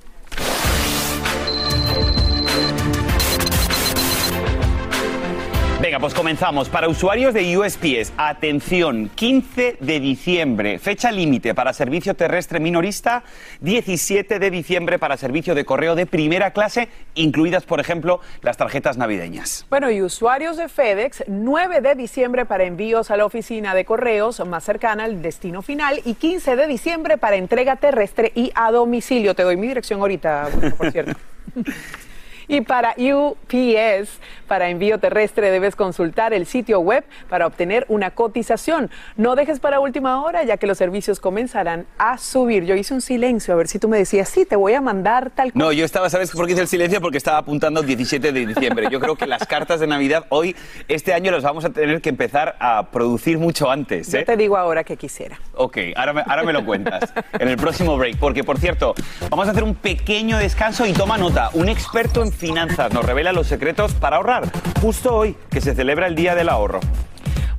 Venga, 5.99 6.01
pues 6.01 6.13
comenzamos. 6.13 6.69
Para 6.69 6.87
usuarios 6.87 7.33
de 7.33 7.57
USPS, 7.57 8.13
atención, 8.15 9.09
15 9.15 9.77
de 9.81 9.99
diciembre, 9.99 10.79
fecha 10.79 11.11
límite 11.11 11.53
para 11.53 11.73
servicio 11.73 12.15
terrestre 12.15 12.61
minorista, 12.61 13.23
17 13.59 14.39
de 14.39 14.49
diciembre 14.49 14.97
para 14.97 15.17
servicio 15.17 15.55
de 15.55 15.65
correo 15.65 15.95
de 15.95 16.05
primera 16.05 16.51
clase, 16.51 16.87
incluidas, 17.15 17.65
por 17.65 17.81
ejemplo, 17.81 18.21
las 18.41 18.55
tarjetas 18.55 18.95
navideñas. 18.97 19.65
Bueno, 19.69 19.91
y 19.91 20.01
usuarios 20.01 20.55
de 20.55 20.69
FedEx, 20.69 21.25
9 21.27 21.81
de 21.81 21.95
diciembre 21.95 22.45
para 22.45 22.63
envíos 22.63 23.11
a 23.11 23.17
la 23.17 23.25
oficina 23.25 23.75
de 23.75 23.83
correos 23.83 24.39
más 24.47 24.63
cercana 24.63 25.03
al 25.03 25.21
destino 25.21 25.61
final 25.61 25.99
y 26.05 26.13
15 26.13 26.55
de 26.55 26.67
diciembre 26.67 27.17
para 27.17 27.35
entrega 27.35 27.75
terrestre 27.75 28.31
y 28.35 28.53
a 28.55 28.71
domicilio. 28.71 29.35
Te 29.35 29.43
doy 29.43 29.57
mi 29.57 29.67
dirección 29.67 29.99
ahorita, 29.99 30.47
por 30.77 30.91
cierto. 30.91 31.19
Y 32.49 32.61
para 32.61 32.95
UPS, 32.97 34.09
para 34.47 34.69
envío 34.69 34.97
terrestre, 34.97 35.51
debes 35.51 35.75
consultar 35.75 36.33
el 36.33 36.47
sitio 36.47 36.79
web 36.79 37.05
para 37.29 37.45
obtener 37.45 37.85
una 37.89 38.09
cotización. 38.09 38.89
No 39.17 39.35
dejes 39.35 39.59
para 39.59 39.79
última 39.79 40.23
hora, 40.23 40.43
ya 40.43 40.57
que 40.57 40.65
los 40.65 40.79
servicios 40.79 41.19
comenzarán 41.19 41.85
a 41.99 42.17
subir. 42.17 42.65
Yo 42.65 42.73
hice 42.73 42.95
un 42.95 43.01
silencio, 43.01 43.53
a 43.53 43.57
ver 43.57 43.67
si 43.67 43.77
tú 43.77 43.87
me 43.87 43.99
decías, 43.99 44.29
sí, 44.29 44.45
te 44.45 44.55
voy 44.55 44.73
a 44.73 44.81
mandar 44.81 45.29
tal 45.29 45.53
cosa. 45.53 45.63
No, 45.63 45.71
yo 45.71 45.85
estaba, 45.85 46.09
¿sabes 46.09 46.31
por 46.31 46.47
qué 46.47 46.53
hice 46.53 46.63
el 46.63 46.67
silencio? 46.67 46.99
Porque 47.01 47.19
estaba 47.19 47.37
apuntando 47.37 47.83
17 47.83 48.31
de 48.31 48.45
diciembre. 48.47 48.87
Yo 48.89 48.99
creo 48.99 49.15
que 49.15 49.27
las 49.27 49.45
cartas 49.45 49.79
de 49.79 49.85
Navidad 49.85 50.25
hoy, 50.29 50.55
este 50.87 51.13
año, 51.13 51.31
las 51.31 51.43
vamos 51.43 51.65
a 51.65 51.69
tener 51.69 52.01
que 52.01 52.09
empezar 52.09 52.55
a 52.59 52.89
producir 52.89 53.37
mucho 53.37 53.69
antes. 53.69 54.11
¿eh? 54.15 54.21
Yo 54.21 54.25
te 54.25 54.37
digo 54.37 54.57
ahora 54.57 54.83
que 54.83 54.97
quisiera. 54.97 55.39
Ok, 55.53 55.77
ahora 55.95 56.13
me, 56.13 56.21
ahora 56.21 56.41
me 56.41 56.53
lo 56.53 56.65
cuentas 56.65 57.13
en 57.33 57.47
el 57.47 57.57
próximo 57.57 57.95
break. 57.95 58.17
Porque, 58.17 58.43
por 58.43 58.57
cierto, 58.57 58.95
vamos 59.29 59.47
a 59.47 59.51
hacer 59.51 59.63
un 59.63 59.75
pequeño 59.75 60.39
descanso 60.39 60.87
y 60.87 60.93
toma 60.93 61.19
nota. 61.19 61.51
Un 61.53 61.69
experto 61.69 62.23
en 62.23 62.38
finanzas 62.39 62.91
nos 62.93 63.05
revela 63.05 63.31
los 63.33 63.45
secretos 63.45 63.93
para 63.93 64.17
ahorrar. 64.17 64.49
Justo 64.81 65.13
hoy, 65.13 65.35
que 65.51 65.61
se 65.61 65.75
celebra 65.75 66.07
el 66.07 66.15
Día 66.15 66.33
del 66.33 66.49
Ahorro. 66.49 66.79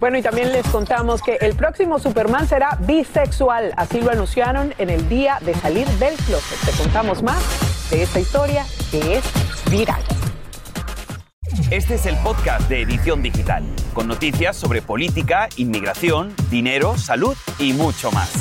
Bueno, 0.01 0.17
y 0.17 0.23
también 0.23 0.51
les 0.51 0.67
contamos 0.67 1.23
que 1.23 1.37
el 1.43 1.55
próximo 1.55 1.99
Superman 1.99 2.49
será 2.49 2.79
bisexual. 2.81 3.73
Así 3.77 4.01
lo 4.01 4.11
anunciaron 4.11 4.75
en 4.79 4.89
el 4.89 5.09
día 5.11 5.39
de 5.43 5.55
salir 5.55 5.87
del 5.87 6.17
closet. 6.17 6.59
Te 6.65 6.73
contamos 6.83 7.23
más 7.23 7.43
de 7.91 8.03
esta 8.03 8.19
historia 8.19 8.65
que 8.91 9.19
es 9.19 9.25
viral. 9.71 10.03
Este 11.71 11.97
es 11.97 12.07
el 12.07 12.17
podcast 12.17 12.69
de 12.71 12.81
Edición 12.83 13.23
Digital, 13.23 13.63
con 13.93 14.09
noticias 14.09 14.57
sobre 14.57 14.81
política, 14.81 15.49
inmigración, 15.57 16.33
dinero, 16.51 16.97
salud 16.97 17.37
y 17.59 17.75
mucho 17.75 18.11
más. 18.11 18.33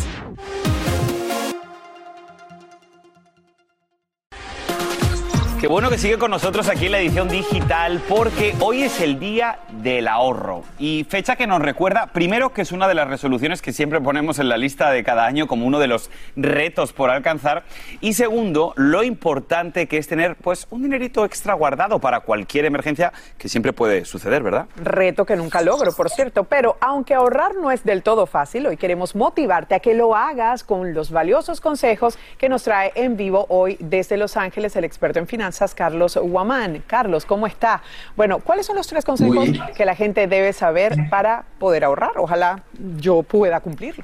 Qué 5.59 5.67
bueno 5.67 5.89
que 5.89 5.97
sigue 5.97 6.17
con 6.17 6.31
nosotros 6.31 6.69
aquí 6.69 6.85
en 6.85 6.93
la 6.93 7.01
edición 7.01 7.27
digital 7.27 8.01
porque 8.07 8.55
hoy 8.61 8.83
es 8.83 9.01
el 9.01 9.19
día 9.19 9.59
del 9.73 10.07
ahorro. 10.07 10.63
Y 10.77 11.05
fecha 11.09 11.35
que 11.35 11.47
nos 11.47 11.61
recuerda 11.61 12.07
primero 12.13 12.53
que 12.53 12.61
es 12.61 12.71
una 12.71 12.87
de 12.87 12.93
las 12.93 13.09
resoluciones 13.09 13.61
que 13.61 13.73
siempre 13.73 13.99
ponemos 13.99 14.39
en 14.39 14.47
la 14.47 14.55
lista 14.55 14.89
de 14.89 15.03
cada 15.03 15.25
año 15.25 15.47
como 15.47 15.65
uno 15.67 15.79
de 15.79 15.87
los 15.87 16.11
retos 16.37 16.93
por 16.93 17.09
alcanzar. 17.09 17.65
Y 17.99 18.13
segundo 18.13 18.71
lo 18.77 19.03
importante 19.03 19.89
que 19.89 19.97
es 19.97 20.07
tener 20.07 20.37
pues 20.37 20.65
un 20.69 20.83
dinerito 20.83 21.25
extra 21.25 21.55
guardado 21.55 21.99
para 21.99 22.21
cualquier 22.21 22.63
emergencia 22.63 23.11
que 23.37 23.49
siempre 23.49 23.73
puede 23.73 24.05
suceder, 24.05 24.41
¿verdad? 24.41 24.67
Reto 24.77 25.25
que 25.25 25.35
nunca 25.35 25.59
logro, 25.59 25.91
por 25.91 26.09
cierto, 26.09 26.45
pero 26.45 26.77
aunque 26.79 27.15
ahorrar 27.15 27.55
no 27.55 27.69
es 27.69 27.83
del 27.83 28.01
todo 28.01 28.27
fácil, 28.27 28.65
hoy 28.65 28.77
queremos 28.77 29.13
motivarte 29.13 29.75
a 29.75 29.81
que 29.81 29.93
lo 29.93 30.15
hagas 30.15 30.63
con 30.63 30.93
los 30.93 31.11
valiosos 31.11 31.59
consejos 31.59 32.17
que 32.37 32.47
nos 32.47 32.63
trae 32.63 32.93
en 32.95 33.17
vivo 33.17 33.45
hoy 33.49 33.75
desde 33.81 34.15
Los 34.15 34.37
Ángeles 34.37 34.73
el 34.77 34.85
experto 34.85 35.19
en 35.19 35.27
finanzas 35.27 35.48
Carlos 35.75 36.17
Guamán. 36.21 36.83
Carlos, 36.85 37.25
¿cómo 37.25 37.47
está? 37.47 37.81
Bueno, 38.15 38.39
¿cuáles 38.39 38.65
son 38.65 38.75
los 38.75 38.87
tres 38.87 39.05
consejos 39.05 39.49
que 39.75 39.85
la 39.85 39.95
gente 39.95 40.27
debe 40.27 40.53
saber 40.53 40.95
para 41.09 41.45
poder 41.59 41.83
ahorrar? 41.83 42.11
Ojalá 42.17 42.63
yo 42.97 43.23
pueda 43.23 43.59
cumplirlo. 43.59 44.03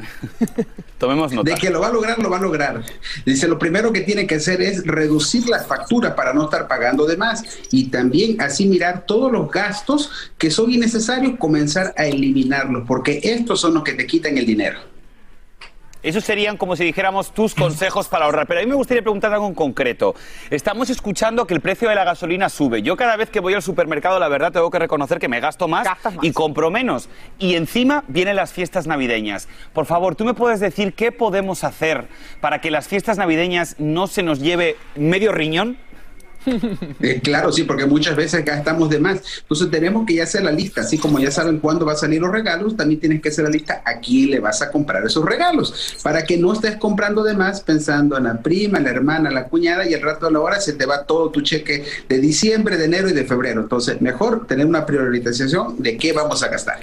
Tomemos 0.98 1.32
nota. 1.34 1.52
De 1.52 1.58
que 1.58 1.70
lo 1.70 1.82
va 1.82 1.88
a 1.88 1.92
lograr, 1.92 2.18
lo 2.20 2.30
va 2.30 2.38
a 2.38 2.42
lograr. 2.42 2.82
Dice, 3.26 3.48
lo 3.48 3.60
primero 3.60 3.92
que 3.92 4.02
tiene 4.02 4.26
que 4.26 4.36
hacer 4.36 4.62
es 4.62 4.86
reducir 4.86 5.48
la 5.50 5.60
factura 5.60 6.16
para 6.16 6.34
no 6.34 6.46
estar 6.46 6.68
pagando 6.68 7.06
de 7.06 7.18
más 7.18 7.44
y 7.72 7.90
también 7.90 8.42
así 8.42 8.66
mirar 8.66 9.06
todos 9.06 9.32
los 9.32 9.52
gastos 9.52 10.32
que 10.38 10.50
son 10.50 10.72
innecesarios, 10.72 11.38
comenzar 11.38 11.94
a 11.98 12.06
eliminarlos, 12.06 12.86
porque 12.88 13.20
estos 13.24 13.60
son 13.60 13.74
los 13.74 13.84
que 13.84 13.94
te 13.94 14.08
quitan 14.08 14.38
el 14.38 14.46
dinero. 14.46 14.95
Esos 16.06 16.24
serían, 16.24 16.56
como 16.56 16.76
si 16.76 16.84
dijéramos, 16.84 17.34
tus 17.34 17.56
consejos 17.56 18.08
para 18.08 18.26
ahorrar. 18.26 18.46
Pero 18.46 18.60
a 18.60 18.64
mí 18.64 18.70
me 18.70 18.76
gustaría 18.76 19.02
preguntar 19.02 19.34
algo 19.34 19.48
en 19.48 19.56
concreto. 19.56 20.14
Estamos 20.52 20.92
escuchando 20.92 21.48
que 21.48 21.56
el 21.56 21.62
precio 21.62 21.90
de 21.90 21.96
la 21.96 22.04
gasolina 22.04 22.48
sube. 22.48 22.84
Yo 22.84 22.96
cada 22.96 23.16
vez 23.16 23.32
que 23.32 23.40
voy 23.40 23.56
al 23.56 23.64
supermercado, 23.64 24.20
la 24.20 24.28
verdad, 24.28 24.52
tengo 24.52 24.70
que 24.70 24.78
reconocer 24.78 25.18
que 25.18 25.28
me 25.28 25.40
gasto 25.40 25.68
más, 25.68 25.88
y 26.22 26.32
compro 26.32 26.70
menos. 26.70 27.10
Y 27.40 27.56
encima 27.56 28.04
vienen 28.08 28.36
las 28.36 28.54
fiestas 28.54 28.86
navideñas. 28.86 29.48
Por 29.74 29.88
favor, 29.88 30.16
¿tú 30.16 30.26
me 30.26 30.36
puedes 30.36 30.60
decir 30.60 30.94
qué 30.94 31.12
podemos 31.12 31.64
hacer 31.64 32.08
para 32.40 32.62
que 32.62 32.70
las 32.70 32.88
fiestas 32.88 33.18
navideñas 33.18 33.76
no 33.80 34.06
se 34.06 34.22
nos 34.22 34.40
lleve 34.42 34.76
medio 34.94 35.32
riñón? 35.32 35.80
Eh, 37.00 37.20
claro, 37.22 37.52
sí, 37.52 37.64
porque 37.64 37.86
muchas 37.86 38.16
veces 38.16 38.44
gastamos 38.46 38.90
de 38.90 39.00
más. 39.00 39.22
Entonces 39.42 39.70
tenemos 39.70 40.06
que 40.06 40.16
ya 40.16 40.24
hacer 40.24 40.44
la 40.44 40.52
lista, 40.52 40.82
así 40.82 40.98
como 40.98 41.20
ya 41.20 41.32
saben 41.32 41.60
cuándo 41.60 41.86
va 41.86 41.94
a 41.94 41.98
salir 41.98 42.22
los 42.22 42.32
regalos, 42.32 42.76
también 42.76 43.00
tienes 43.00 43.22
que 43.22 43.30
hacer 43.30 43.44
la 43.44 43.50
lista 43.50 43.82
a 43.86 44.00
quién 44.00 44.32
le 44.32 44.40
vas 44.40 44.62
a 44.62 44.72
comprar 44.72 45.06
esos 45.06 45.26
regalos, 45.26 45.98
para 46.04 46.24
que 46.24 46.38
no 46.38 46.54
estés 46.54 46.78
comprando 46.78 47.24
de 47.24 47.34
más 47.34 47.62
pensando 47.62 48.18
en 48.18 48.26
la 48.26 48.42
prima, 48.42 48.80
la 48.80 48.90
hermana, 48.90 49.32
la 49.32 49.46
cuñada 49.46 49.88
y 49.88 49.94
el 49.94 50.02
rato 50.02 50.28
de 50.28 50.32
la 50.34 50.40
hora 50.40 50.60
se 50.60 50.74
te 50.74 50.86
va 50.86 51.06
todo 51.06 51.30
tu 51.30 51.42
cheque 51.42 51.84
de 52.08 52.20
diciembre, 52.20 52.78
de 52.78 52.86
enero 52.86 53.10
y 53.10 53.14
de 53.14 53.26
febrero. 53.26 53.62
Entonces, 53.62 54.02
mejor 54.02 54.48
tener 54.48 54.66
una 54.66 54.86
priorización 54.86 55.82
de 55.82 55.98
qué 55.98 56.14
vamos 56.14 56.44
a 56.44 56.48
gastar. 56.48 56.80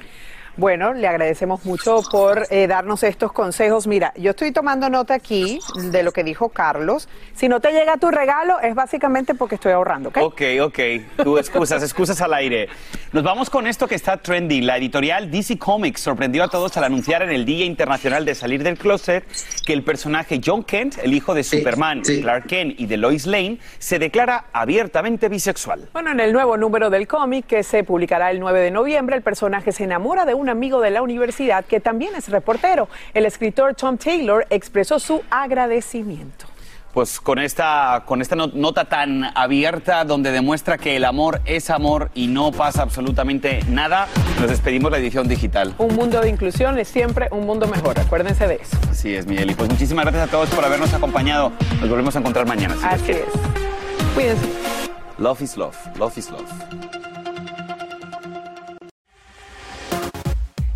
Bueno, 0.59 0.93
le 0.93 1.09
agradecemos 1.09 1.65
mucho 1.65 2.03
por 2.11 2.47
eh, 2.51 2.67
darnos 2.67 3.03
estos 3.05 3.33
consejos. 3.33 3.87
Mira, 3.87 4.13
yo 4.17 4.33
estoy 4.33 4.53
tomando 4.53 4.91
nota 4.91 5.15
aquí 5.15 5.59
de 5.91 6.03
lo 6.03 6.13
que 6.13 6.23
dijo 6.25 6.51
Carlos. 6.51 7.09
Si 7.35 7.49
no 7.49 7.61
te 7.61 7.73
llega 7.73 7.97
tu 7.97 8.11
regalo, 8.11 8.61
es 8.61 8.75
básicamente 8.75 9.35
porque 9.35 9.55
estoy 9.55 9.73
ahorrando, 9.73 10.11
¿ok? 10.11 10.19
Ok, 10.21 10.43
ok. 10.61 10.79
Tú 11.23 11.39
excusas, 11.39 11.83
excusas 11.83 12.21
al 12.21 12.35
aire. 12.35 12.69
Nos 13.13 13.23
vamos 13.23 13.49
con 13.49 13.67
esto 13.67 13.89
que 13.89 13.95
está 13.95 14.19
trending. 14.19 14.67
La 14.67 14.77
editorial 14.77 15.31
DC 15.31 15.59
Comics 15.59 16.03
sorprendió 16.03 16.45
a 16.45 16.49
todos 16.49 16.77
al 16.77 16.85
anunciar 16.85 17.23
en 17.23 17.31
el 17.31 17.47
Día 17.47 17.65
Internacional 17.65 18.27
de 18.27 18.35
Salir 18.35 18.63
del 18.63 18.77
Closet 18.77 19.25
que 19.65 19.73
el 19.73 19.83
personaje 19.83 20.39
John 20.45 20.65
Kent, 20.65 20.99
el 21.03 21.15
hijo 21.15 21.33
de 21.33 21.45
Superman, 21.45 22.03
Clark 22.03 22.47
Kent 22.47 22.79
y 22.79 22.87
de 22.87 22.99
Lois 22.99 23.27
Lane, 23.27 23.59
se 23.79 23.99
declara 23.99 24.45
abiertamente 24.53 25.31
bisexual. 25.31 25.89
Bueno, 25.95 26.11
en 26.11 26.21
el 26.21 26.35
nuevo 26.35 26.59
número 26.59 26.91
del 26.91 27.09
cómic 27.09 27.47
que 27.47 27.63
se 27.63 27.85
publicará 27.85 28.31
el 28.31 28.39
9 28.39 28.61
de 28.61 28.71
noviembre, 28.71 29.17
el 29.17 29.23
personaje 29.23 29.73
se 29.73 29.85
enamora 29.85 30.27
de 30.27 30.35
un 30.35 30.42
amigo 30.49 30.81
de 30.81 30.91
la 30.91 31.03
universidad 31.03 31.65
que 31.65 31.81
también 31.81 32.15
es 32.15 32.29
reportero. 32.29 32.89
El 33.15 33.27
escritor 33.27 33.75
Tom 33.75 33.97
Taylor 33.97 34.47
expresó 34.51 34.99
su 34.99 35.23
agradecimiento. 35.31 36.47
Pues 36.93 37.21
con 37.21 37.39
esta, 37.39 38.03
con 38.05 38.21
esta 38.21 38.37
nota 38.37 38.85
tan 38.85 39.25
abierta 39.35 40.05
donde 40.05 40.31
demuestra 40.31 40.77
que 40.77 40.97
el 40.97 41.07
amor 41.07 41.41
es 41.47 41.71
amor 41.71 42.11
y 42.15 42.27
no 42.27 42.53
pasa 42.53 42.83
absolutamente 42.83 43.61
nada, 43.67 44.09
nos 44.39 44.51
despedimos 44.51 44.91
la 44.91 44.99
edición 44.99 45.27
digital. 45.27 45.75
Un 45.79 45.95
mundo 45.95 46.21
de 46.21 46.29
inclusión 46.29 46.79
es 46.79 46.89
siempre 46.89 47.29
un 47.31 47.47
mundo 47.47 47.67
mejor, 47.67 47.99
acuérdense 47.99 48.47
de 48.47 48.57
eso. 48.57 48.77
Así 48.91 49.15
es, 49.15 49.27
Miguel. 49.27 49.51
Y 49.51 49.55
pues 49.55 49.71
muchísimas 49.71 50.05
gracias 50.05 50.29
a 50.29 50.31
todos 50.31 50.51
por 50.51 50.63
habernos 50.67 50.93
acompañado. 50.93 51.53
Nos 51.81 51.89
volvemos 51.89 52.15
a 52.15 52.19
encontrar 52.19 52.47
mañana. 52.47 52.77
Así 52.83 53.13
es. 53.13 53.25
Cuídense. 54.15 54.47
Love 55.17 55.41
is 55.41 55.57
love. 55.57 55.77
Love 55.97 56.19
is 56.19 56.31
love. 56.31 56.82